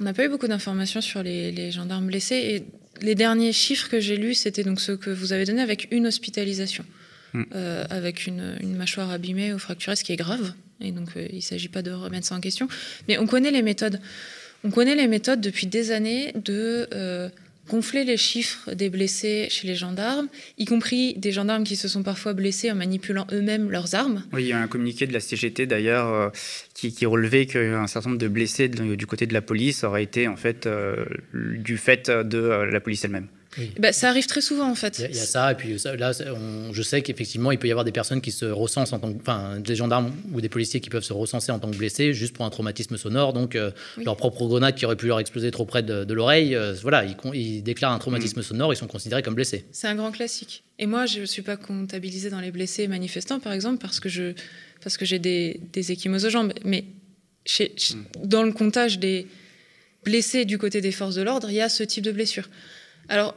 [0.00, 2.36] on n'a pas eu beaucoup d'informations sur les, gendarmes blessés.
[2.36, 5.88] Et les derniers chiffres que j'ai lus, c'était donc ceux que vous avez donnés avec
[5.90, 6.84] une hospitalisation,
[7.32, 7.42] mm.
[7.54, 10.52] euh, avec une, mâchoire abîmée ou fracturée, ce qui est grave.
[10.80, 12.68] Et donc, euh, il ne s'agit pas de remettre ça en question.
[13.08, 14.00] Mais on connaît les méthodes.
[14.64, 16.88] On connaît les méthodes depuis des années de
[17.68, 22.02] gonfler les chiffres des blessés chez les gendarmes, y compris des gendarmes qui se sont
[22.02, 24.24] parfois blessés en manipulant eux-mêmes leurs armes.
[24.32, 26.28] Oui, il y a un communiqué de la CGT d'ailleurs euh,
[26.74, 30.36] qui, relevait qu'un certain nombre de blessés du côté de la police auraient été en
[30.36, 33.28] fait euh, du fait de euh, la police elle-même.
[33.78, 34.98] Bah, ça arrive très souvent en fait.
[35.10, 37.92] Il y, a ça, et puis là, je sais qu'effectivement, il peut y avoir des
[37.92, 39.20] personnes qui se recensent en tant que.
[39.20, 42.34] Enfin, des gendarmes ou des policiers qui peuvent se recenser en tant que blessés juste
[42.34, 43.32] pour un traumatisme sonore.
[43.32, 43.70] Donc, euh,
[44.04, 47.16] leur propre grenade qui aurait pu leur exploser trop près de, l'oreille, euh, voilà, ils,
[47.34, 48.44] ils, déclarent un traumatisme mm.
[48.44, 49.66] sonore, ils sont considérés comme blessés.
[49.72, 50.64] C'est un grand classique.
[50.78, 54.08] Et moi, je ne suis pas comptabilisée dans les blessés manifestants, par exemple, parce que
[54.08, 54.34] j'ai
[54.82, 56.52] parce que des, des aux jambes.
[56.64, 56.84] Mais
[57.44, 58.26] chez, mm.
[58.26, 59.26] dans le comptage des
[60.04, 62.48] blessés du côté des forces de l'ordre, il y a ce type de blessure.
[63.08, 63.34] Alors,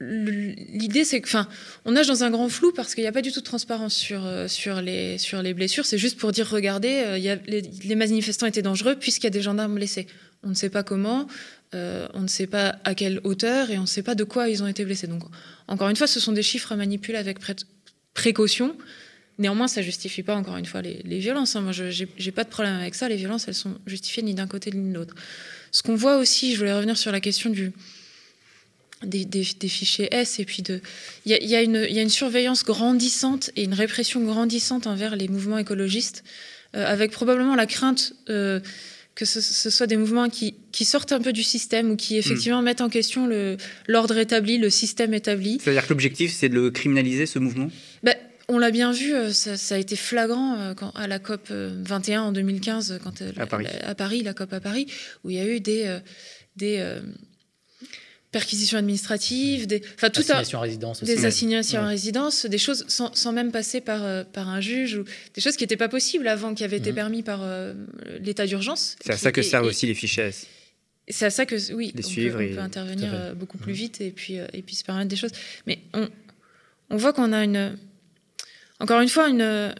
[0.00, 1.48] l'idée c'est que enfin
[1.84, 3.94] on nage dans un grand flou parce qu'il n'y a pas du tout de transparence
[3.94, 5.86] sur euh, sur les sur les blessures.
[5.86, 9.74] C'est juste pour dire regardez euh, les, manifestants étaient dangereux puisqu'il y a des gendarmes
[9.74, 10.06] blessés.
[10.44, 11.26] On ne sait pas comment
[11.74, 14.48] euh, on ne sait pas à quelle hauteur et on ne sait pas de quoi
[14.48, 15.08] ils ont été blessés.
[15.08, 15.22] Donc
[15.66, 17.38] encore une fois ce sont des chiffres à manipuler avec
[18.14, 18.76] précaution.
[19.38, 21.60] Néanmoins ça justifie pas encore une fois les, violences hein.
[21.60, 23.08] moi je j'ai pas de problème avec ça.
[23.08, 25.16] Les violences elles sont justifiées ni d'un côté ni de l'autre.
[25.72, 27.72] Ce qu'on voit aussi je voulais revenir sur la question du
[29.04, 30.80] des, fichiers S et puis de
[31.24, 36.24] il y a, une surveillance grandissante et une répression grandissante envers les mouvements écologistes
[36.74, 38.60] euh, avec probablement la crainte euh,
[39.14, 42.18] que ce, soit des mouvements qui, sortent un peu du système ou qui hmm.
[42.18, 43.28] effectivement mettent en question
[43.88, 45.58] l'ordre établi, le système établi.
[45.60, 47.68] C'est-à-dire que l'objectif, c'est de le criminaliser, ce mouvement?
[48.04, 48.14] Ben,
[48.46, 52.32] On l'a bien vu, euh, ça, a été flagrant quand, à la COP 21 en
[52.32, 53.64] 2015, quand, à, Paris.
[53.64, 54.86] La, à Paris, la COP à Paris,
[55.24, 55.98] où il y a eu des,
[56.54, 57.00] des,
[58.30, 63.14] perquisitions administratives, des, enfin, tout assignations à résidence des assignations à résidence, des choses sans,
[63.14, 66.28] sans même passer par, euh, par un juge, ou des choses qui n'étaient pas possibles
[66.28, 66.96] avant, qui avaient été mhm.
[66.96, 67.72] permis par euh,
[68.20, 68.96] l'état d'urgence.
[69.00, 70.30] C'est à ça que servent aussi les fichiers.
[71.08, 73.78] C'est à ça que, oui, on, peut, on peut, intervenir euh, beaucoup plus mhm.
[73.78, 75.32] vite et puis, et puis se permettre des choses.
[75.66, 76.08] Mais on,
[76.90, 77.78] on voit qu'on a une,
[78.78, 79.74] encore une fois, une,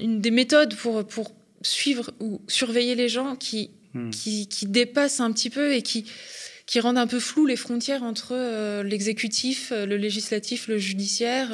[0.00, 4.10] une des méthodes pour, pour suivre ou surveiller les gens qui, hmm.
[4.10, 6.06] qui, qui dépassent un petit peu et qui
[6.68, 11.48] qui rendent un peu flou les frontières entre euh, l'exécutif, euh, le législatif, le judiciaire.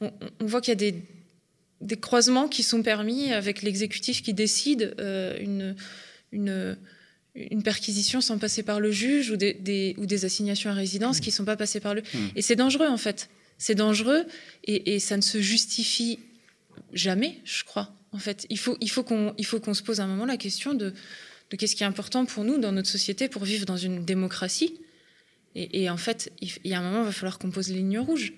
[0.00, 0.94] Euh, on, voit qu'il y a des,
[1.80, 4.94] des, croisements qui sont permis avec l'exécutif qui décide
[5.40, 5.74] une,
[6.30, 6.78] une,
[7.34, 11.30] une, perquisition sans passer par le juge ou des, ou des assignations à résidence qui
[11.30, 12.02] ne sont pas passées par le...
[12.02, 12.18] Mmh.
[12.36, 13.30] Et c'est dangereux en fait.
[13.58, 14.24] C'est dangereux
[14.62, 16.20] et, et, ça ne se justifie
[16.92, 17.92] jamais, je crois.
[18.12, 20.94] En fait, il faut, il faut qu'on se pose à un moment la question de
[21.52, 24.80] de qu'est-ce qui est important pour nous dans notre société pour vivre dans une démocratie?
[25.54, 27.98] Et, en fait, il, y a un moment, il va falloir qu'on pose les lignes
[27.98, 28.32] rouges.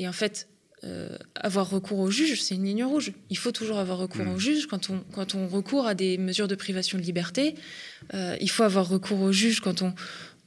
[0.00, 0.48] Et en fait,
[0.82, 3.12] euh, avoir recours au juge, c'est une ligne rouge.
[3.30, 4.34] Il faut toujours avoir recours mmh.
[4.34, 7.54] au juge quand on, quand on recourt à des mesures de privation de liberté.
[8.12, 9.94] Euh, il faut avoir recours au juge quand on,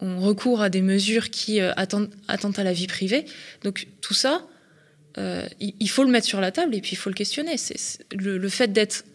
[0.02, 3.24] on recourt à des mesures qui euh, attendent, à la vie privée.
[3.64, 4.46] Donc tout ça,
[5.18, 7.58] il, faut le mettre sur la table et puis il faut le questionner.
[7.58, 9.06] C'est, le, le, fait d'être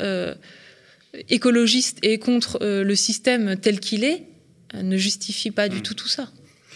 [1.29, 4.24] écologiste et contre euh, le système tel qu'il est
[4.74, 5.83] euh, ne justifie pas du hmm.
[5.83, 6.29] tout tout ça.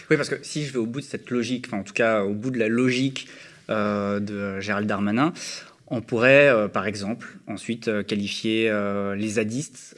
[0.09, 2.23] Oui, parce que si je vais au bout de cette logique, enfin en tout cas
[2.23, 3.27] au bout de la logique
[3.69, 5.33] euh, de Gérald Darmanin,
[5.87, 8.71] on pourrait, par exemple, ensuite qualifier
[9.17, 9.97] les zadistes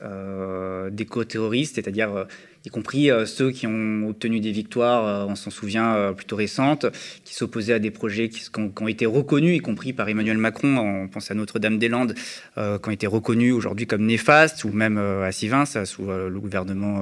[0.90, 2.26] d'éco-terroristes, c'est-à-dire
[2.66, 6.36] y compris euh, ceux qui ont obtenu des victoires, euh, on s'en souvient, euh, plutôt
[6.36, 6.86] récentes,
[7.26, 11.08] qui s'opposaient à des projets qui, ont, été reconnus, y compris par Emmanuel Macron, on
[11.08, 12.16] pense à Notre-Dame-des-Landes,
[12.56, 17.02] qui ont été reconnus aujourd'hui comme néfastes, ou même à Sivins, sous le gouvernement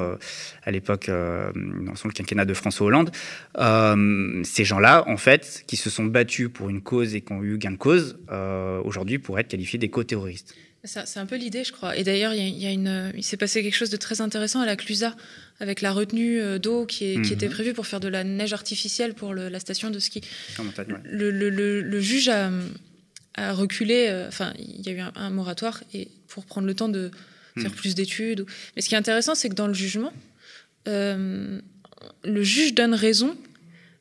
[0.63, 3.11] à l'époque, sous le quinquennat de François Hollande.
[4.45, 7.57] ces gens-là, en fait, qui se sont battus pour une cause et qui ont eu
[7.57, 8.17] gain de cause,
[8.83, 10.55] aujourd'hui pourraient être qualifiés d'éco-terroristes.
[10.83, 11.95] C'est un peu l'idée, je crois.
[11.95, 14.65] Et d'ailleurs, il, y a une, il s'est passé quelque chose de très intéressant à
[14.65, 15.15] la Clusa,
[15.59, 17.53] avec la retenue euh, d'eau qui, qui, était mhm.
[17.53, 20.21] prévue pour faire de la neige artificielle pour la station de ski.
[21.05, 22.49] Le, le, le, juge a,
[23.35, 26.89] a reculé, euh, enfin, il y a eu un, moratoire et pour prendre le temps
[26.89, 27.11] de
[27.57, 27.75] faire mhm.
[27.75, 28.45] plus d'études.
[28.75, 30.11] Mais ce qui est intéressant, c'est que dans le jugement,
[30.87, 31.59] euh,
[32.23, 33.37] le juge donne raison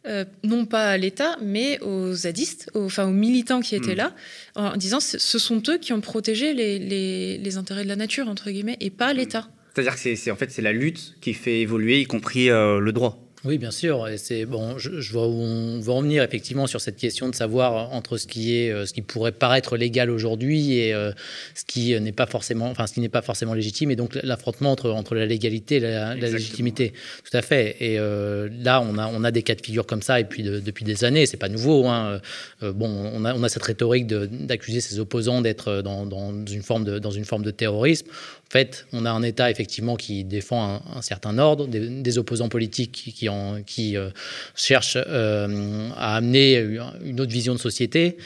[0.07, 3.99] euh, non pas à l'État, mais aux zadistes, aux, enfin aux militants qui étaient hmm.
[3.99, 4.15] là,
[4.55, 8.79] en disant ce sont eux qui ont protégé les, intérêts de la nature, entre guillemets,
[8.81, 9.17] et pas hmm.
[9.17, 9.49] l'État.
[9.75, 12.93] C'est-à-dire que c'est en fait c'est la lutte qui fait évoluer, y compris euh, le
[12.93, 13.30] droit.
[13.45, 14.07] Oui, bien sûr.
[14.07, 14.77] Et c'est bon.
[14.77, 18.27] Je, vois où on va en venir effectivement sur cette question de savoir entre ce
[18.27, 21.11] qui est, euh, ce qui pourrait paraître légal aujourd'hui et euh,
[21.55, 23.91] ce qui n'est pas forcément, enfin ce qui n'est pas forcément légitime.
[23.91, 26.93] Et donc l'affrontement entre entre la légalité et la, légitimité.
[27.25, 27.77] Tout à fait.
[27.81, 30.43] Et euh, là, on a on a des cas de figure comme ça et puis
[30.43, 31.25] depuis des années.
[31.25, 31.87] C'est pas nouveau.
[31.87, 32.21] Hein.
[32.61, 36.85] bon, on a on a cette rhétorique d'accuser ses opposants d'être dans, dans, une forme
[36.85, 38.07] de dans une forme de terrorisme.
[38.51, 43.13] En fait, on a un État effectivement qui défend un, certain ordre, des, opposants politiques
[43.15, 44.11] qui, en, euh,
[44.57, 46.57] cherchent euh, à amener
[47.05, 48.17] une autre vision de société.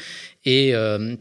[0.47, 1.15] Et euh,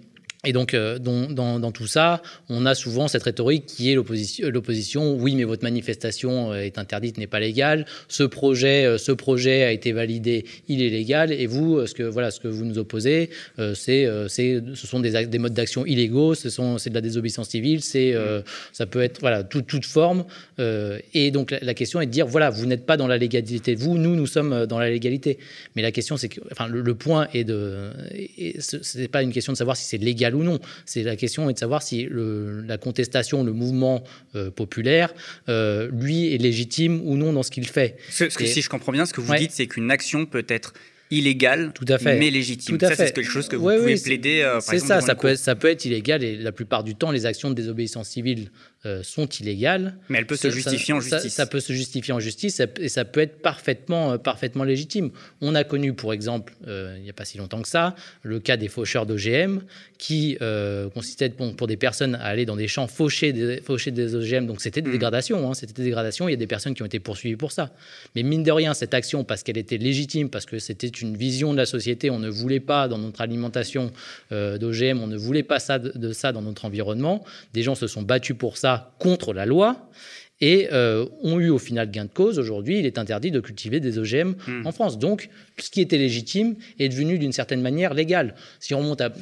[0.45, 5.15] et donc, euh, dans, tout ça, on a souvent cette rhétorique qui est l'opposition.
[5.15, 7.85] Oui, mais votre manifestation euh, est interdite, n'est pas légale.
[8.09, 11.31] Ce projet, euh, ce projet a été validé, il est légal.
[11.31, 13.29] Et vous, ce que voilà, ce que vous nous opposez,
[13.73, 16.35] c'est, c'est, ce sont des, des modes d'action illégaux.
[16.35, 17.81] Ce sont, c'est de la désobéissance civile.
[17.81, 18.13] C'est,
[18.73, 20.25] ça peut être voilà, toute forme.
[20.59, 23.75] et donc, la, question est de dire voilà, vous n'êtes pas dans la légalité.
[23.75, 25.37] Vous, nous, nous sommes dans la légalité.
[25.77, 27.91] Mais la question, c'est que, enfin, le, point est de,
[28.59, 30.59] ce n'est pas une question de savoir si c'est légal ou non.
[30.85, 34.03] C'est la question est de savoir si la contestation, le mouvement
[34.35, 35.13] euh, populaire,
[35.49, 37.97] euh, lui, est légitime ou non dans ce qu'il fait.
[38.17, 40.73] Parce que si je comprends bien, ce que vous dites, c'est qu'une action peut être
[41.11, 42.17] illégal, Tout à fait.
[42.17, 42.77] mais légitime.
[42.77, 44.41] Tout à ça, c'est quelque chose que vous pouvez plaider.
[44.41, 47.11] Euh, c'est ça, ça peut, être, ça peut être illégal et la plupart du temps,
[47.11, 48.49] les actions de désobéissance civile
[48.85, 49.95] euh, sont illégales.
[50.09, 51.33] Mais elle peut se justifier en justice.
[51.33, 55.11] Ça, peut se justifier en justice et ça peut être parfaitement, euh, parfaitement légitime.
[55.39, 58.41] On a connu, pour exemple, euh, il n'y a pas si longtemps que ça, le
[58.41, 59.61] cas des faucheurs d'OGM
[59.97, 60.37] qui
[60.93, 64.47] consistait pour, pour, des personnes à aller dans des champs faucher des, faucher des OGM.
[64.47, 64.91] Donc c'était des mm.
[64.91, 65.49] dégradations.
[65.49, 66.27] Hein, c'était des dégradations.
[66.27, 67.71] Il y a des personnes qui ont été poursuivies pour ça.
[68.17, 71.53] Mais mine de rien, cette action, parce qu'elle était légitime, parce que c'était une vision
[71.53, 73.93] de la société, on ne voulait pas dans notre alimentation
[74.29, 77.23] d'OGM, on ne voulait pas ça, de ça dans notre environnement.
[77.53, 79.89] Des gens se sont battus pour ça contre la loi
[80.43, 82.37] et euh, ont eu au final gain de cause.
[82.37, 84.67] Aujourd'hui, il est interdit de cultiver des OGM hmm.
[84.67, 84.99] en France.
[84.99, 88.35] Donc, ce qui était légitime est devenu d'une certaine manière légal.
[88.59, 89.13] Si on remonte à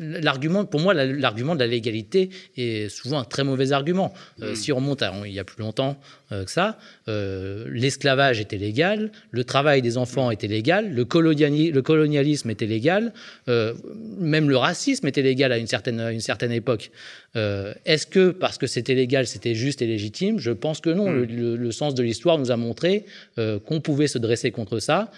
[0.00, 4.12] l'argument, pour moi, l'argument de la légalité est souvent un très mauvais argument.
[4.42, 4.56] Euh, hmm.
[4.56, 6.00] Si on remonte à il y a plus longtemps
[6.32, 12.50] euh, que ça, l'esclavage était légal, le travail des enfants était légal, le, le colonialisme
[12.50, 13.12] était légal,
[13.46, 16.90] même le racisme était légal à une certaine, à une certaine époque.
[17.34, 20.38] Est-ce que parce que c'était légal, c'était juste et légitime?
[20.38, 21.10] Je pense que non.
[21.10, 21.26] Hmm.
[21.28, 23.04] Le, sens de l'histoire nous a montré
[23.38, 25.10] euh, qu'on pouvait se dresser contre ça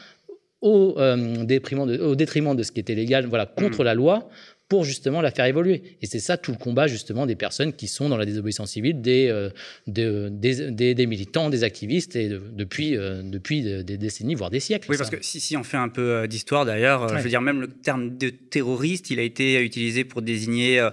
[0.60, 3.84] au, euh, détriment de, au, détriment de, ce qui était légal, voilà, contre hmm.
[3.84, 4.28] la loi,
[4.70, 5.82] pour justement la faire évoluer.
[6.00, 9.02] Et c'est ça tout le combat justement des personnes qui sont dans la désobéissance civile,
[9.02, 9.50] des, euh,
[9.86, 14.90] des, des, militants, des activistes, et depuis, depuis des décennies, voire des siècles.
[14.90, 17.60] Oui, parce que si, si on fait un peu d'histoire d'ailleurs, je veux dire, même
[17.60, 20.90] le terme de terroriste, il a été utilisé pour désigner euh,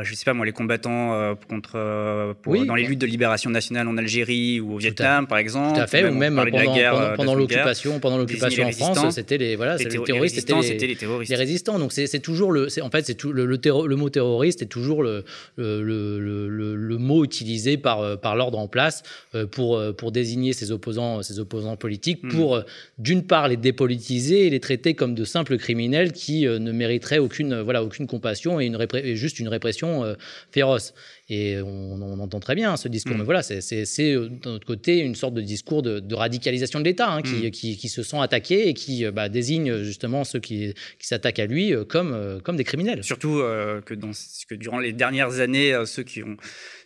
[0.00, 2.32] je sais pas moi, les combattants euh, contre, euh,
[2.64, 5.74] dans les luttes de libération nationale en Algérie ou au Vietnam, par exemple.
[5.74, 9.76] Tout à fait, ou même pendant, pendant, l'occupation, pendant l'occupation en France, c'était les voilà,
[9.76, 11.78] les, terroristes, c'était les, terroristes, les résistants.
[11.78, 15.02] Donc c'est toujours le, en fait c'est tout le, le, le, mot terroriste est toujours
[15.02, 15.24] le,
[15.58, 19.02] le, mot utilisé par par l'ordre en place
[19.50, 22.30] pour pour désigner ses opposants ses opposants politiques, hmm.
[22.30, 22.62] pour
[22.96, 27.60] d'une part les dépolitiser et les traiter comme de simples criminels qui ne mériteraient aucune
[27.60, 30.16] voilà aucune compassion et une et juste une répression euh,
[30.50, 30.94] féroce.
[31.34, 33.14] Et on, entend très bien ce discours.
[33.14, 33.18] Mm.
[33.20, 37.10] Mais voilà, c'est euh, d'un autre côté une sorte de discours de, radicalisation de l'État
[37.10, 37.50] hein, mm.
[37.50, 41.38] qui, qui, se sent attaqués et qui euh, bah, désigne justement ceux qui, qui s'attaquent
[41.38, 43.02] à lui comme, comme des criminels.
[43.02, 43.40] Surtout
[43.86, 44.10] que, dans,
[44.46, 46.36] que durant les dernières années, ceux qui ont,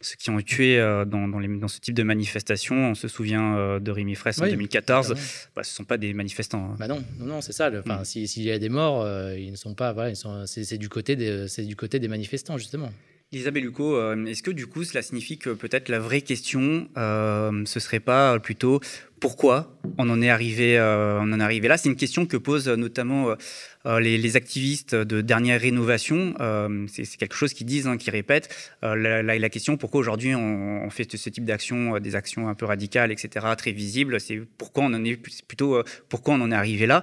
[0.01, 3.81] ceux qui ont tué dans, dans, les, dans, ce type de manifestation, on se souvient
[3.81, 5.15] de Rémi Fraisse en 2014,
[5.57, 6.71] bah, ce ne sont pas des manifestants.
[6.71, 6.77] Hein.
[6.79, 7.69] Bah non, non, non c'est ça.
[7.71, 8.05] Mm.
[8.05, 9.05] S'il y a des morts,
[9.37, 9.93] ils ne sont pas.
[9.93, 12.93] Voilà, c'est du, côté des, du côté des manifestants, justement.
[13.37, 17.63] Isabelle Lucot, euh, est-ce que du coup cela signifie que peut-être la vraie question, euh,
[17.67, 18.81] ce serait pas plutôt
[19.21, 22.69] Pourquoi on en est arrivé, on en est arrivé là C'est une question que pose
[22.69, 23.35] notamment
[23.87, 28.49] euh, les, activistes de dernière rénovation, euh, c'est quelque chose qu'ils disent, hein, qu'ils répètent.
[28.83, 32.65] Euh, la, la, question pourquoi aujourd'hui on, fait ce type d'action, des actions un peu
[32.67, 36.87] radicales, etc., très visibles, c'est pourquoi on en est plutôt pourquoi on en est arrivé
[36.87, 37.03] là,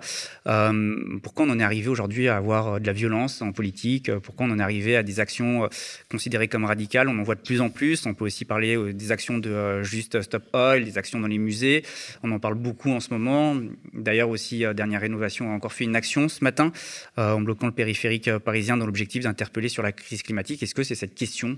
[1.22, 4.52] pourquoi on en est arrivé aujourd'hui à avoir de la violence en politique, pourquoi on
[4.52, 5.70] en est arrivé à des actions
[6.10, 7.08] considérées comme radicales.
[7.08, 8.06] On en voit de plus en plus.
[8.06, 11.84] On peut aussi parler des actions de juste Stop Oil, des actions dans les musées.
[12.24, 13.56] On en parle beaucoup en ce moment.
[13.94, 16.72] D'ailleurs aussi, dernière rénovation a encore fait une action ce matin
[17.18, 20.64] euh, en bloquant le périphérique euh, parisien dans l'objectif d'interpeller sur la crise climatique.
[20.64, 21.58] Est-ce que c'est cette question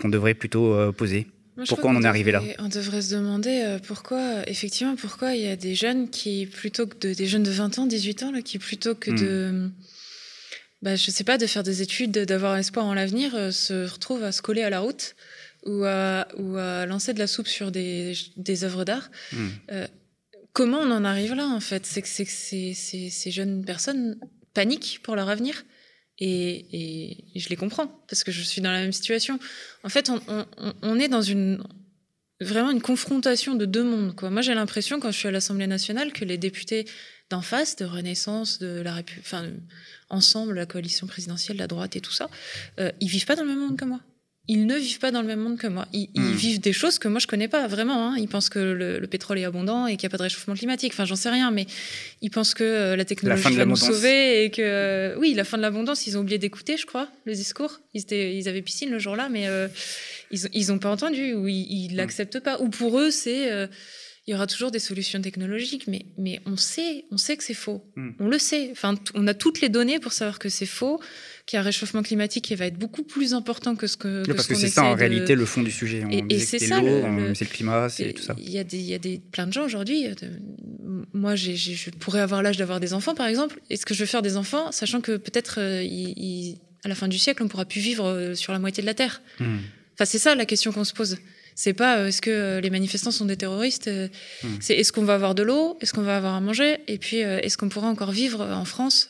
[0.00, 1.26] qu'on devrait plutôt euh, poser?
[1.68, 2.42] Pourquoi on en est arrivé là?
[2.58, 6.98] On devrait se demander pourquoi, effectivement, pourquoi il y a des jeunes qui, plutôt que
[6.98, 9.72] de, des jeunes de 20 ans, 18 ans, là, qui plutôt que de, hmm.
[10.82, 14.32] bah, je sais pas, de faire des études, d'avoir espoir en l'avenir, se retrouvent à
[14.32, 15.14] se coller à la route
[15.66, 19.10] ou à, ou à lancer de la soupe sur des, des œuvres d'art.
[19.32, 19.48] Hmm
[20.54, 21.84] comment on en arrive là, en fait?
[21.84, 24.18] C'est que, ces, jeunes personnes
[24.54, 25.64] paniquent pour leur avenir.
[26.18, 29.38] Et, je les comprends, parce que je suis dans la même situation.
[29.82, 30.10] En fait,
[30.82, 31.62] on, est dans une
[32.40, 34.14] vraiment une confrontation de deux mondes.
[34.14, 34.30] Quoi.
[34.30, 36.86] Moi, j'ai l'impression, quand je suis à l'Assemblée nationale, que les députés
[37.30, 39.50] d'en face, de Renaissance, de la République, enfin,
[40.08, 42.28] ensemble, la coalition présidentielle, la droite et tout ça,
[42.78, 44.00] euh, ils vivent pas dans le même monde que moi
[44.46, 45.86] ils ne vivent pas dans le même monde que moi.
[45.94, 46.32] Ils, hmm.
[46.32, 48.10] vivent des choses que moi je connais pas vraiment.
[48.10, 48.16] Hein.
[48.18, 50.92] Ils pensent que le, pétrole est abondant et qu'il n'y a pas de réchauffement climatique.
[50.92, 51.66] Enfin, j'en sais rien, mais
[52.20, 55.56] ils pensent que euh, la technologie va nous sauver et que euh, oui, la fin
[55.56, 56.06] de l'abondance.
[56.06, 57.80] Ils ont oublié d'écouter, je crois, le discours.
[57.94, 59.68] Ils, étaient, ils avaient piscine le jour-là, mais euh,
[60.30, 61.96] ils, ils ont pas entendu ou ils, hmm.
[61.96, 62.60] l'acceptent pas.
[62.60, 63.68] Ou pour eux, c'est
[64.26, 67.52] il y aura toujours des solutions technologiques, mais, mais on sait, on sait que c'est
[67.52, 67.84] faux.
[67.94, 68.12] Hmm.
[68.18, 68.70] On le sait.
[68.72, 70.98] Enfin, on a toutes les données pour savoir que c'est faux,
[71.46, 74.24] qu'il y a un réchauffement climatique qui va être beaucoup plus important que ce que.
[74.26, 76.04] parce que c'est ça en réalité le fond du sujet.
[76.10, 76.80] et, c'est ça.
[77.34, 78.34] C'est le climat, c'est tout ça.
[78.38, 80.06] Il y a des, y a des plein de gens aujourd'hui.
[80.06, 80.12] Euh,
[81.12, 83.60] moi, je pourrais avoir l'âge d'avoir des enfants, par exemple.
[83.70, 86.54] Est-ce que je veux faire des enfants, sachant que peut-être euh,
[86.84, 88.94] à la fin du siècle, on pourra plus vivre euh, sur la moitié de la
[88.94, 89.22] Terre?
[89.38, 89.58] Hmm.
[89.94, 91.18] Enfin, c'est ça la question qu'on se pose.
[91.54, 93.88] C'est pas euh, est-ce que euh, les manifestants sont des terroristes.
[93.88, 94.08] Euh,
[94.42, 94.56] hmm.
[94.60, 97.18] C'est est-ce qu'on va avoir de l'eau, est-ce qu'on va avoir à manger, et puis
[97.18, 99.08] est-ce qu'on pourra encore vivre en France.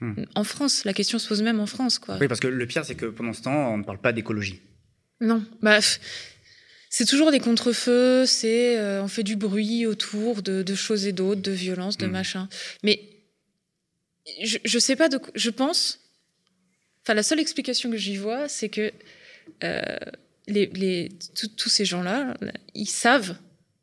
[0.00, 0.24] Hmm.
[0.34, 2.16] En France, la question se pose même en France, quoi.
[2.20, 4.60] Oui, parce que le pire, c'est que pendant ce temps, on ne parle pas d'écologie.
[5.20, 5.80] Non, bah,
[6.88, 11.52] c'est toujours des contre-feux, c'est on fait du bruit autour de, choses et d'autres, de
[11.52, 12.10] violence, de hmm.
[12.10, 12.48] machin.
[12.82, 13.00] Mais
[14.42, 16.00] je, je sais pas de, je pense.
[17.02, 18.92] Enfin, la seule explication que j'y vois, c'est que
[20.50, 21.08] les,
[21.56, 22.34] tous ces gens-là,
[22.74, 23.36] ils savent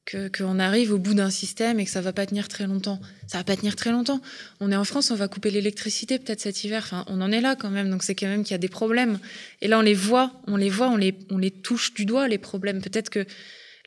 [0.09, 2.99] qu'on arrive au bout d'un système et que ça va pas tenir très longtemps.
[3.27, 4.21] Ça va pas tenir très longtemps.
[4.59, 6.83] On est en France, on va couper l'électricité peut-être cet hiver.
[6.85, 8.69] Enfin, on en est là quand même, donc c'est quand même qu'il y a des
[8.69, 9.19] problèmes.
[9.61, 12.27] Et là, on les voit, on les voit, on les, on les touche du doigt
[12.27, 12.81] les problèmes.
[12.81, 13.25] Peut-être que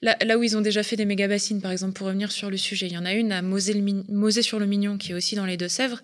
[0.02, 2.50] là, là, où ils ont déjà fait des méga bassines, par exemple, pour revenir sur
[2.50, 6.02] le sujet, il y en a une à Mosée-sur-le-Mignon qui est aussi dans les Deux-Sèvres.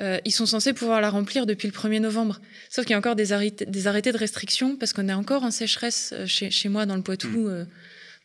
[0.00, 2.40] Euh, ils sont censés pouvoir la remplir depuis le 1er novembre.
[2.68, 5.44] Sauf qu'il y a encore des, arrêtés, des arrêtés de restriction parce qu'on est encore
[5.44, 7.28] en sécheresse euh, chez, chez moi dans le Poitou.
[7.28, 7.48] Hmm.
[7.48, 7.64] Euh,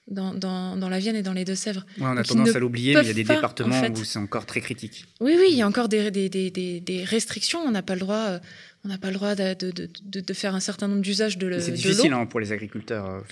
[0.10, 1.86] dans, dans, dans, la Vienne et dans les Deux-Sèvres.
[2.00, 4.62] on a tendance à l'oublier, mais il y a des départements où c'est encore très
[4.62, 5.06] critique.
[5.20, 7.60] Oui, oui, il y a encore des, des, des, des restrictions.
[7.60, 8.40] On n'a pas le droit,
[8.84, 11.48] on n'a pas le droit de, de, de, de, faire un certain nombre d'usages de
[11.48, 11.60] l'eau.
[11.60, 13.24] C'est difficile hein, pour les agriculteurs.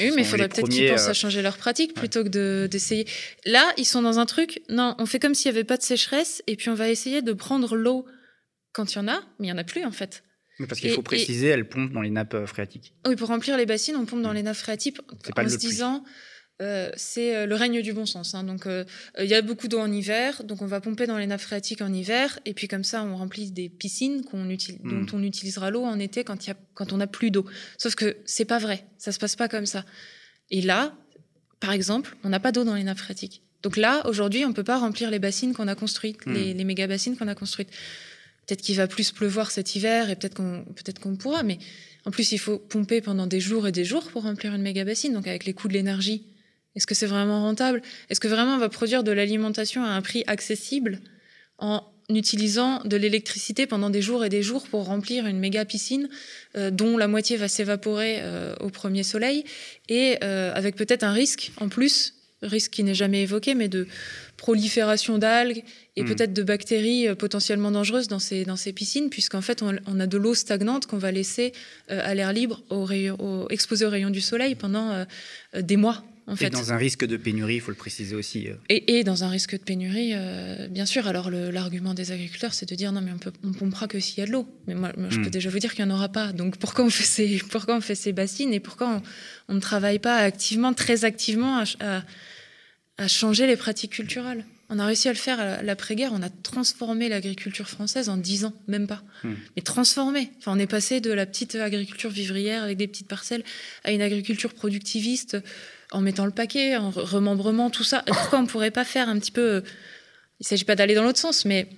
[0.00, 3.06] Oui, mais il faudrait peut-être qu'ils pensent à changer leurs pratiques plutôt que d'essayer.
[3.46, 4.60] Là, ils sont dans un truc.
[4.68, 7.22] Non, on fait comme s'il n'y avait pas de sécheresse et puis on va essayer
[7.22, 8.06] de prendre l'eau
[8.72, 10.22] quand il y en a, mais il n'y en a plus en fait.
[10.66, 12.92] Parce qu'il faut préciser, elle pompe dans les nappes euh, phréatiques.
[13.06, 14.36] Oui, pour remplir les bassines, on pompe dans mm.
[14.36, 14.98] les nappes phréatiques
[15.36, 16.04] en se disant.
[16.60, 18.34] Euh, c'est euh, le règne du bon sens.
[18.34, 18.42] Hein.
[18.42, 21.40] Donc, il y a beaucoup d'eau en hiver, donc on va pomper dans les nappes
[21.40, 25.08] phréatiques en hiver, et puis comme ça, on remplit des piscines qu'on utilise, dont mm.
[25.12, 27.46] on utilisera l'eau en été quand, y a, quand on n'a plus d'eau.
[27.76, 29.84] Sauf que c'est pas vrai, ça se passe pas comme ça.
[30.50, 30.96] Et là,
[31.60, 33.42] par exemple, on n'a pas d'eau dans les nappes phréatiques.
[33.62, 36.32] Donc là, aujourd'hui, on peut pas remplir les bassines qu'on a construites, mm.
[36.32, 37.70] les, les méga bassines qu'on a construites.
[38.48, 41.58] Peut-être qu'il va plus pleuvoir cet hiver et peut-être qu'on peut-être qu'on pourra, mais
[42.06, 44.86] en plus il faut pomper pendant des jours et des jours pour remplir une méga
[44.86, 45.12] bassine.
[45.12, 46.24] Donc avec les coûts de l'énergie,
[46.74, 47.82] est-ce que c'est vraiment rentable?
[48.08, 51.00] Est-ce que vraiment on va produire de l'alimentation à un prix accessible
[51.58, 56.08] en utilisant de l'électricité pendant des jours et des jours pour remplir une méga piscine
[56.56, 59.44] euh, dont la moitié va s'évaporer euh, au premier soleil
[59.90, 63.86] et euh, avec peut-être un risque en plus, risque qui n'est jamais évoqué, mais de
[64.36, 65.62] prolifération d'algues
[65.96, 66.06] et hmm.
[66.06, 70.06] peut-être de bactéries euh, potentiellement dangereuses dans ces, dans ces piscines, puisqu'en fait, on, a
[70.06, 71.52] de l'eau stagnante qu'on va laisser
[71.90, 75.04] euh, à l'air libre, au rayon, au, exposée aux rayons du soleil pendant euh,
[75.60, 76.04] des mois.
[76.28, 78.48] En et dans un risque de pénurie, il faut le préciser aussi.
[78.68, 80.12] Et, et dans un risque de pénurie,
[80.70, 81.08] bien sûr.
[81.08, 84.18] Alors l'argument des agriculteurs, c'est de dire non, mais on, peut, on pompera que s'il
[84.18, 84.46] y a de l'eau.
[84.66, 85.24] Mais moi, je hmm.
[85.24, 86.32] peux déjà vous dire qu'il n'y en aura pas.
[86.32, 89.02] Donc pourquoi on fait ces, pourquoi on fait ces bassines et pourquoi
[89.48, 92.02] on, ne travaille pas activement, très activement à
[92.98, 94.44] à changer les pratiques culturelles?
[94.70, 96.12] On a réussi à le faire à l'après-guerre.
[96.12, 99.02] On a transformé l'agriculture française en dix ans, même pas.
[99.24, 99.34] Hmm.
[99.56, 100.30] Mais transformé.
[100.38, 103.44] Enfin, on est passé de la petite agriculture vivrière avec des petites parcelles
[103.84, 105.38] à une agriculture productiviste
[105.92, 108.02] en mettant le paquet, en remembrement, tout ça.
[108.06, 109.62] pourquoi on ne pourrait pas faire un petit peu.
[110.40, 111.68] Il ne s'agit pas d'aller dans l'autre sens, mais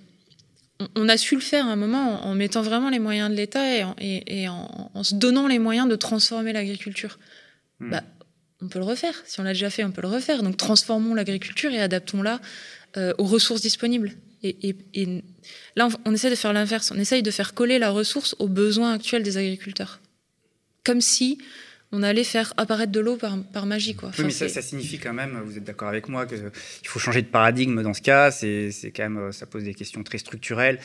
[0.97, 3.95] on, a su le faire à un moment en, mettant vraiment les moyens de l'État
[3.99, 7.19] et, en, se donnant les moyens de transformer l'agriculture.
[7.79, 7.91] Hmm.
[7.91, 8.03] Bah,
[8.63, 9.23] on peut le refaire.
[9.27, 10.43] Si on l'a déjà fait, on peut le refaire.
[10.43, 12.41] Donc transformons l'agriculture et adaptons-la
[12.97, 14.13] euh, aux ressources disponibles.
[14.43, 15.23] Et,
[15.77, 16.91] là, on, essaie de faire l'inverse.
[16.95, 20.01] On essaye de faire coller la ressource aux besoins actuels des agriculteurs.
[20.83, 21.39] Comme si
[21.93, 23.95] on allait faire apparaître de l'eau par, magie.
[23.95, 24.11] Quoi.
[24.19, 26.51] oui, mais ça, ça, signifie quand même, vous êtes d'accord avec moi, qu'il
[26.85, 28.31] faut changer de paradigme dans ce cas.
[28.31, 30.79] C'est quand même, ça pose des questions très structurelles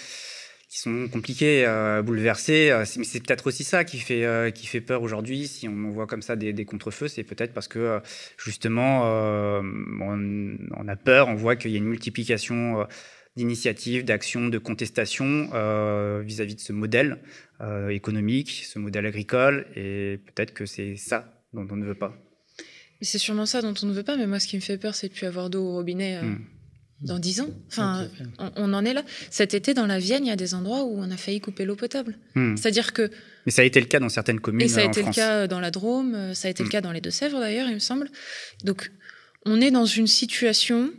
[0.76, 2.70] qui sont compliqués à bouleverser.
[2.72, 5.48] Euh, mais c'est peut-être aussi ça qui fait, euh, qui fait peur aujourd'hui.
[5.48, 8.00] Si on voit comme ça des, des contre-feux, c'est peut-être parce que euh,
[8.38, 12.86] justement, on, a peur, on voit qu'il y a une multiplication
[13.36, 15.50] d'initiatives, d'actions, de contestations
[16.22, 17.20] vis-à-vis de ce modèle
[17.90, 19.68] économique, ce modèle agricole.
[19.76, 22.16] Et peut-être que c'est ça dont on ne veut pas.
[23.02, 24.96] C'est sûrement ça dont on ne veut pas, mais moi, ce qui me fait peur,
[24.96, 26.22] c'est de plus avoir d'eau au robinet.
[26.22, 26.38] Hmm
[27.02, 27.50] dans dix ans.
[27.68, 28.08] Enfin,
[28.56, 29.04] on, en est là.
[29.30, 31.66] Cet été, dans la Vienne, il y a des endroits où on a failli couper
[31.66, 32.18] l'eau potable.
[32.36, 32.56] Hmm.
[32.56, 33.12] C'est-à-dire que.
[33.46, 34.62] Mais ça a été le cas dans certaines communes.
[34.62, 36.64] Et ça a euh, été le cas euh, dans la Drôme, euh, ça a été
[36.64, 36.72] le hmm.
[36.72, 38.10] cas dans les Deux-Sèvres d'ailleurs, il me semble.
[38.64, 38.92] Donc,
[39.46, 40.92] on est dans une situation,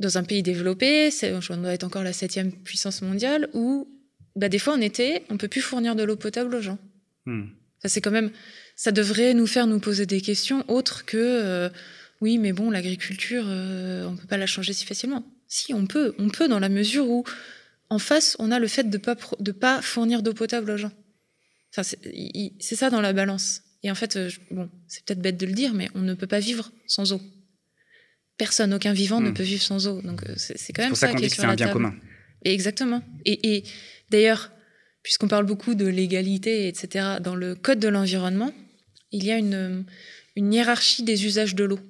[0.00, 3.88] dans un pays développé, on doit être encore la septième puissance mondiale, où
[4.34, 6.78] bah, des fois en été, on peut plus fournir de l'eau potable aux gens.
[7.26, 7.44] Hmm.
[7.80, 8.30] Ça, c'est quand même.
[8.76, 11.70] Ça devrait nous faire nous poser des questions autres que
[12.20, 15.24] oui, mais bon, l'agriculture, euh, on ne peut pas la changer si facilement.
[15.48, 17.24] Si, on peut, on peut dans la mesure où,
[17.88, 20.76] en face, on a le fait de ne pas, de pas fournir d'eau potable aux
[20.76, 20.92] gens.
[21.72, 23.62] Enfin, c'est ça dans la balance.
[23.82, 26.26] Et en fait, euh, bon, c'est peut-être bête de le dire, mais on ne peut
[26.26, 27.20] pas vivre sans eau.
[28.40, 29.34] Personne, aucun vivant ne hmm.
[29.34, 30.00] peut vivre sans eau.
[30.00, 31.74] Donc euh, c'est quand même ça, qui est sur la table.
[31.74, 31.94] Commun.
[32.42, 33.02] exactement.
[33.26, 33.64] Et, et
[34.08, 34.50] d'ailleurs,
[35.02, 38.54] puisqu'on parle beaucoup de l'égalité, etc., dans le code de l'environnement,
[39.12, 39.84] il y a une,
[40.36, 41.80] une hiérarchie des usages de l'eau.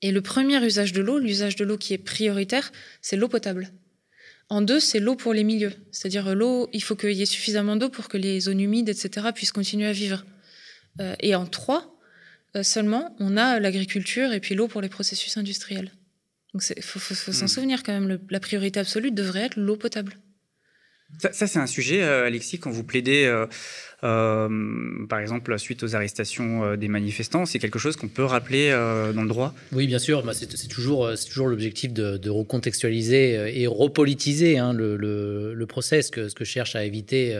[0.00, 2.72] Et le premier usage de l'eau, l'usage de l'eau qui est prioritaire,
[3.02, 3.70] c'est l'eau potable.
[4.48, 5.74] En deux, c'est l'eau pour les milieux.
[5.92, 9.26] C'est-à-dire l'eau, il faut qu'il y ait suffisamment d'eau pour que les zones humides, etc.,
[9.34, 10.24] puissent continuer à vivre.
[11.00, 11.93] Euh, et en trois,
[12.62, 15.90] seulement, on a l'agriculture et puis l'eau pour les processus industriels.
[16.52, 17.48] Donc il faut, s'en hmm.
[17.48, 20.16] souvenir quand même, la priorité absolue devrait être l'eau potable.
[21.20, 23.26] Ça, c'est un sujet, euh, Alexis, quand vous plaidez
[24.04, 28.68] euh, par exemple, suite aux arrestations euh, des manifestants, c'est quelque chose qu'on peut rappeler
[28.70, 29.54] euh, dans le droit?
[29.72, 30.22] Oui, bien sûr.
[30.22, 36.28] Bah, c'est toujours, toujours l'objectif de, recontextualiser et repolitiser hein, le, le, procès, ce que,
[36.28, 37.34] ce que cherche à éviter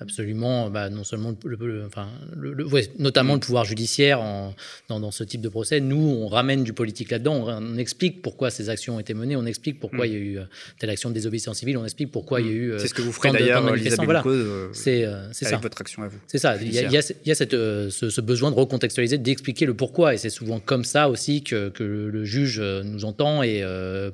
[0.00, 2.66] absolument, bah, non seulement le, enfin, le,
[2.98, 4.54] notamment le pouvoir judiciaire en,
[4.88, 5.80] dans, ce type de procès.
[5.80, 9.46] Nous, on ramène du politique là-dedans, on, explique pourquoi ces actions ont été menées, on
[9.46, 10.44] explique pourquoi il y a eu euh,
[10.78, 12.74] telle action de désobéissance civile, on explique pourquoi il y a eu.
[12.78, 14.22] c'est ce que vous ferez d'ailleurs, voilà.
[14.72, 15.56] c'est euh, ça.
[15.58, 16.18] votre action à vous.
[16.26, 16.56] C'est ça.
[16.56, 20.14] Il y a, il y a, cette, euh, ce, besoin de recontextualiser, d'expliquer le pourquoi,
[20.14, 23.62] et c'est souvent comme ça aussi que, que le juge nous entend et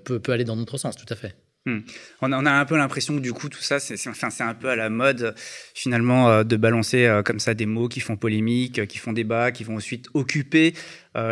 [0.05, 1.35] peut, peut aller dans notre sens, tout à fait.
[1.67, 1.81] Hmm.
[2.23, 4.77] On, a, un peu l'impression que du coup tout ça, c'est enfin, un peu à
[4.77, 5.35] la mode
[5.75, 9.13] finalement euh, de balancer euh, comme ça des mots qui font polémique, euh, qui font
[9.13, 10.75] débat, qui vont ensuite occuper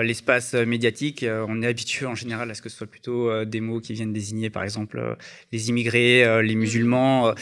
[0.02, 3.44] l'espace médiatique, euh, on est habitué en général à ce que ce soit plutôt euh,
[3.44, 5.16] des mots qui viennent désigner, par exemple,
[5.52, 7.34] les immigrés, les musulmans,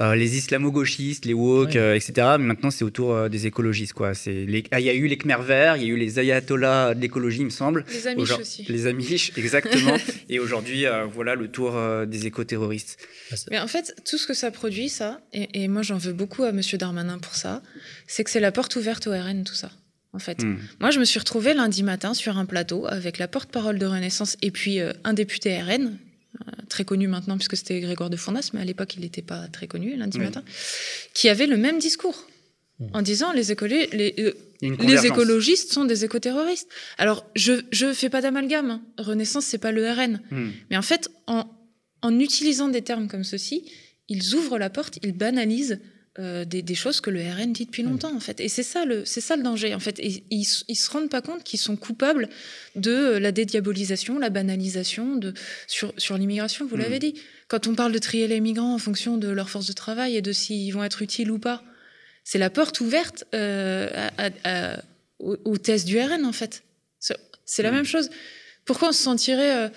[0.00, 2.12] les islamo-gauchistes, les woke, etc.
[2.38, 3.92] Mais maintenant, c'est autour des écologistes.
[3.92, 4.12] Quoi.
[4.26, 4.64] Les...
[4.70, 7.00] Ah, il y a eu les Khmer verts, il y a eu les ayatollahs de
[7.00, 7.84] l'écologie, il me semble.
[7.92, 8.64] Les amiches aussi.
[8.68, 9.96] Les amiches, exactement.
[10.28, 12.98] Et aujourd'hui, voilà le tour des éco-terroristes.
[13.50, 16.42] Mais en fait, tout ce que ça produit, ça, et, et moi j'en veux beaucoup
[16.44, 16.60] à M.
[16.74, 17.62] Darmanin pour ça,
[18.06, 19.70] c'est que c'est la porte ouverte au RN, tout ça
[20.12, 20.42] en fait.
[20.42, 20.58] Hmm.
[20.80, 24.36] Moi, je me suis retrouvée lundi matin sur un plateau avec la porte-parole de Renaissance
[24.42, 25.98] et puis euh, un député RN,
[26.40, 29.46] euh, très connu maintenant puisque c'était Grégoire de Fournas, mais à l'époque, il n'était pas
[29.48, 30.42] très connu lundi matin,
[31.14, 32.26] qui avait le même discours
[32.78, 32.86] hmm.
[32.92, 33.44] en disant les,
[33.92, 36.68] les, euh, les écologistes sont des écoterroristes.
[36.98, 38.70] Alors, je ne fais pas d'amalgame.
[38.70, 38.82] Hein.
[38.98, 40.20] Renaissance, c'est pas le RN.
[40.30, 40.50] Hmm.
[40.70, 41.46] Mais en fait, en,
[42.02, 43.70] en utilisant des termes comme ceci,
[44.08, 45.78] ils ouvrent la porte, ils banalisent
[46.18, 48.40] euh, des, choses que le RN dit depuis longtemps, en fait.
[48.40, 50.00] Et c'est ça le, c'est ça le danger, en fait.
[50.00, 52.28] Et ils, ils se rendent pas compte qu'ils sont coupables
[52.74, 55.32] de la dédiabolisation, la banalisation de,
[55.68, 57.00] sur, sur l'immigration, vous l'avez mm.
[57.00, 57.14] dit.
[57.46, 60.22] Quand on parle de trier les migrants en fonction de leur force de travail et
[60.22, 61.62] de s'ils vont être utiles ou pas,
[62.24, 64.08] c'est la porte ouverte euh,
[65.20, 66.64] au, test du RN, en fait.
[66.98, 67.74] C'est la mm.
[67.74, 68.10] même chose.
[68.64, 69.66] Pourquoi on se sentirait...
[69.66, 69.68] Euh,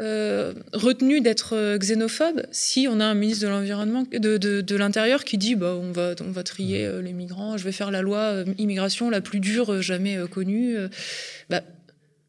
[0.00, 5.24] euh, retenu d'être euh, xénophobe si on a un ministre de l'environnement, de, de, l'intérieur
[5.24, 8.00] qui dit bah on va on va trier euh, les migrants, je vais faire la
[8.00, 10.76] loi immigration la plus dure jamais connue.
[11.50, 11.62] Bah,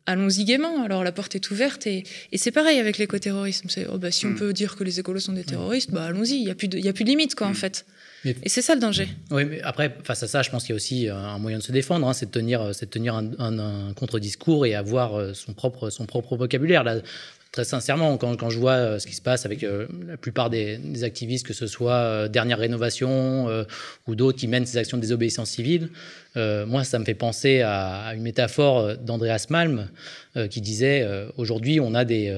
[0.07, 0.83] allons-y gaiement.
[0.83, 3.69] Alors la porte est ouverte et, c'est pareil avec l'écoterrorisme.
[3.93, 4.35] Oh, bah, si on mm.
[4.35, 6.37] peut dire que les écolos sont des terroristes, bah, allons-y.
[6.37, 7.85] Il n'y a, plus de, a plus de limite, quoi, en fait.
[8.25, 9.07] Et c'est ça le danger.
[9.29, 11.63] Oui, mais après, face à ça, je pense qu'il y a aussi un moyen de
[11.63, 16.05] se défendre, hein, c'est de tenir, de tenir un, contre-discours et avoir son propre, son
[16.05, 16.83] propre vocabulaire.
[16.83, 16.95] Là,
[17.51, 21.45] très sincèrement, quand, je vois euh, ce qui se passe avec la plupart des, activistes,
[21.45, 23.65] que ce soit Dernière Rénovation
[24.07, 25.89] ou d'autres qui mènent ces actions de désobéissance civile,
[26.37, 29.89] euh, moi, ça me fait penser à, une métaphore d'Andreas Malm
[30.37, 32.31] euh, qui disait euh, aujourd'hui, on a des.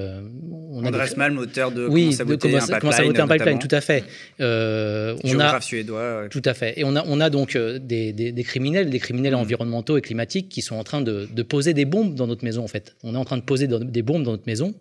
[0.50, 3.58] on Andreas Malm, auteur de oui, Comment saboter, un, pipeline, comment saboter un pipeline.
[3.58, 4.04] Tout à fait.
[4.38, 6.28] on a, suédois.
[6.30, 6.78] Tout à fait.
[6.78, 9.38] Et on a, on a donc des, des, criminels, des criminels mm.
[9.38, 12.64] environnementaux et climatiques qui sont en train de, de, poser des bombes dans notre maison,
[12.64, 12.96] en fait.
[13.02, 14.74] On est en train de poser des bombes dans notre maison.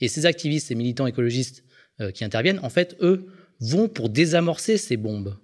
[0.00, 1.64] Et ces activistes, ces militants écologistes
[2.14, 3.26] qui interviennent, en fait, eux,
[3.60, 5.36] vont pour désamorcer ces bombes.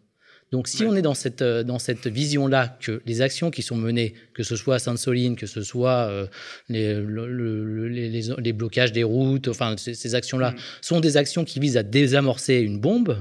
[0.51, 3.76] Donc si on est dans cette, euh, dans cette vision-là, que les actions qui sont
[3.76, 6.26] menées, que ce soit à Sainte-Soline, que ce soit euh,
[6.68, 10.57] les, les, blocages des routes, enfin ces, actions-là, mm.
[10.80, 13.18] sont des actions qui visent à désamorcer une bombe,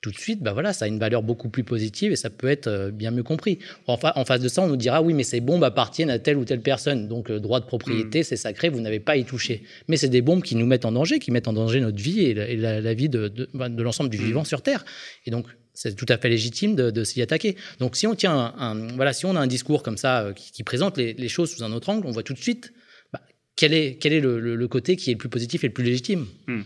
[0.00, 2.46] tout de suite, bah voilà, ça a une valeur beaucoup plus positive et ça peut
[2.46, 3.58] être euh, bien mieux compris.
[3.88, 6.36] En, en face de ça, on nous dira oui, mais ces bombes appartiennent à telle
[6.36, 8.24] ou telle personne, donc le droit de propriété, mm.
[8.24, 9.62] c'est sacré, vous n'avez pas à y toucher.
[9.88, 12.20] Mais c'est des bombes qui nous mettent en danger, qui mettent en danger notre vie
[12.20, 14.24] et la, vie de, de, bah, de l'ensemble du mm.
[14.24, 14.84] vivant sur Terre.
[15.24, 15.46] Et donc,
[15.78, 17.56] c'est tout à fait légitime de, s'y attaquer.
[17.78, 21.62] Donc si on tient a un discours comme ça euh, qui, présente les, choses sous
[21.62, 22.72] un autre angle, on voit tout de suite
[23.12, 23.20] bah,
[23.54, 26.26] quel est, quel est le, côté qui est le plus positif et le plus légitime.
[26.48, 26.62] Hmm.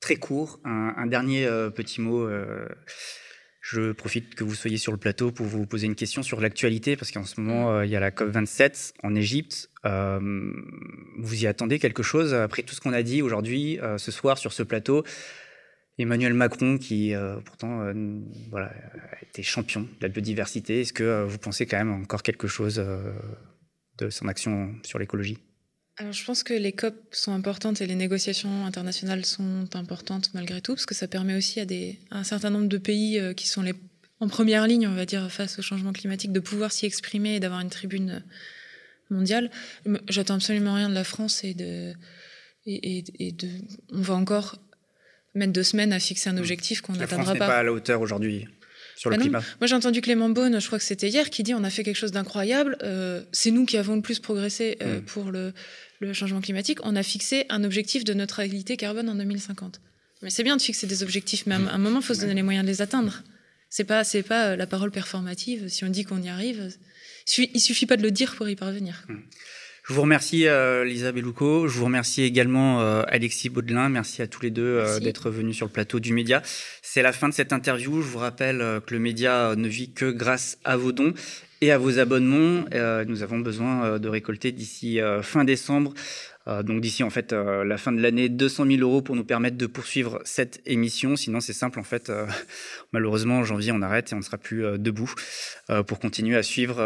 [0.00, 2.22] Très court, un, dernier euh, petit mot.
[2.22, 2.66] Euh,
[3.60, 6.96] je profite que vous soyez sur le plateau pour vous poser une question sur l'actualité,
[6.96, 9.68] parce qu'en ce moment, il y a la COP27 en Égypte.
[9.84, 14.54] vous y attendez quelque chose après tout ce qu'on a dit aujourd'hui, ce soir, sur
[14.54, 15.04] ce plateau?
[15.98, 17.92] Emmanuel Macron, qui euh, pourtant euh,
[18.50, 18.72] voilà,
[19.22, 22.82] été champion de la biodiversité, est-ce que euh, vous pensez quand même encore quelque chose
[23.98, 25.38] de son action sur l'écologie?
[25.96, 30.60] Alors, je pense que les COP sont importantes et les négociations internationales sont importantes malgré
[30.60, 33.64] tout, parce que ça permet aussi à, des, un certain nombre de pays qui sont
[34.20, 37.40] en première ligne, on va dire, face au changement climatique, de pouvoir s'y exprimer et
[37.40, 38.22] d'avoir une tribune
[39.10, 39.50] mondiale.
[40.08, 41.94] J'attends absolument rien de la France et de,
[42.64, 43.48] et de,
[43.90, 44.60] on va encore
[45.34, 46.38] mettre deux semaines à fixer un hmm.
[46.38, 47.46] objectif qu'on n'atteindra pas.
[47.46, 48.46] pas à la hauteur aujourd'hui
[48.96, 49.42] sur le bah climat.
[49.60, 51.84] Moi, j'ai entendu Clément Beaune, je crois que c'était hier, qui dit on a fait
[51.84, 52.76] quelque chose d'incroyable.
[52.82, 55.04] Euh, c'est nous qui avons le plus progressé euh, hmm.
[55.04, 55.52] pour le,
[56.00, 56.78] le, changement climatique.
[56.82, 59.80] On a fixé un objectif de neutralité carbone en 2050.
[60.22, 62.34] Mais c'est bien de fixer des objectifs, mais à un moment, il faut se donner
[62.34, 63.22] les moyens de les atteindre.
[63.70, 65.68] C'est pas, c'est pas euh, la parole performative.
[65.68, 66.70] Si on dit qu'on y arrive,
[67.38, 69.04] il suffit pas de le dire pour y parvenir.
[69.08, 69.20] Hmm.
[69.88, 74.26] Je vous remercie euh, Lisa Bellouco, je vous remercie également euh, Alexis Baudelin, merci à
[74.26, 76.42] tous les deux euh, d'être venus sur le plateau du Média.
[76.82, 80.10] C'est la fin de cette interview, je vous rappelle que le Média ne vit que
[80.10, 81.14] grâce à vos dons
[81.62, 82.66] et à vos abonnements.
[83.06, 85.94] nous avons besoin de récolter d'ici fin décembre
[86.62, 89.56] donc d'ici en fait euh, la fin de l'année, 200 000 euros pour nous permettre
[89.56, 91.16] de poursuivre cette émission.
[91.16, 92.26] Sinon c'est simple en fait, euh,
[92.92, 95.12] malheureusement en janvier on arrête et on ne sera plus debout
[95.86, 96.76] pour continuer à suivre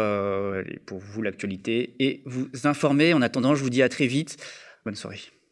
[0.85, 3.13] pour vous l'actualité et vous informer.
[3.13, 4.37] En attendant, je vous dis à très vite.
[4.85, 5.42] Bonne soirée.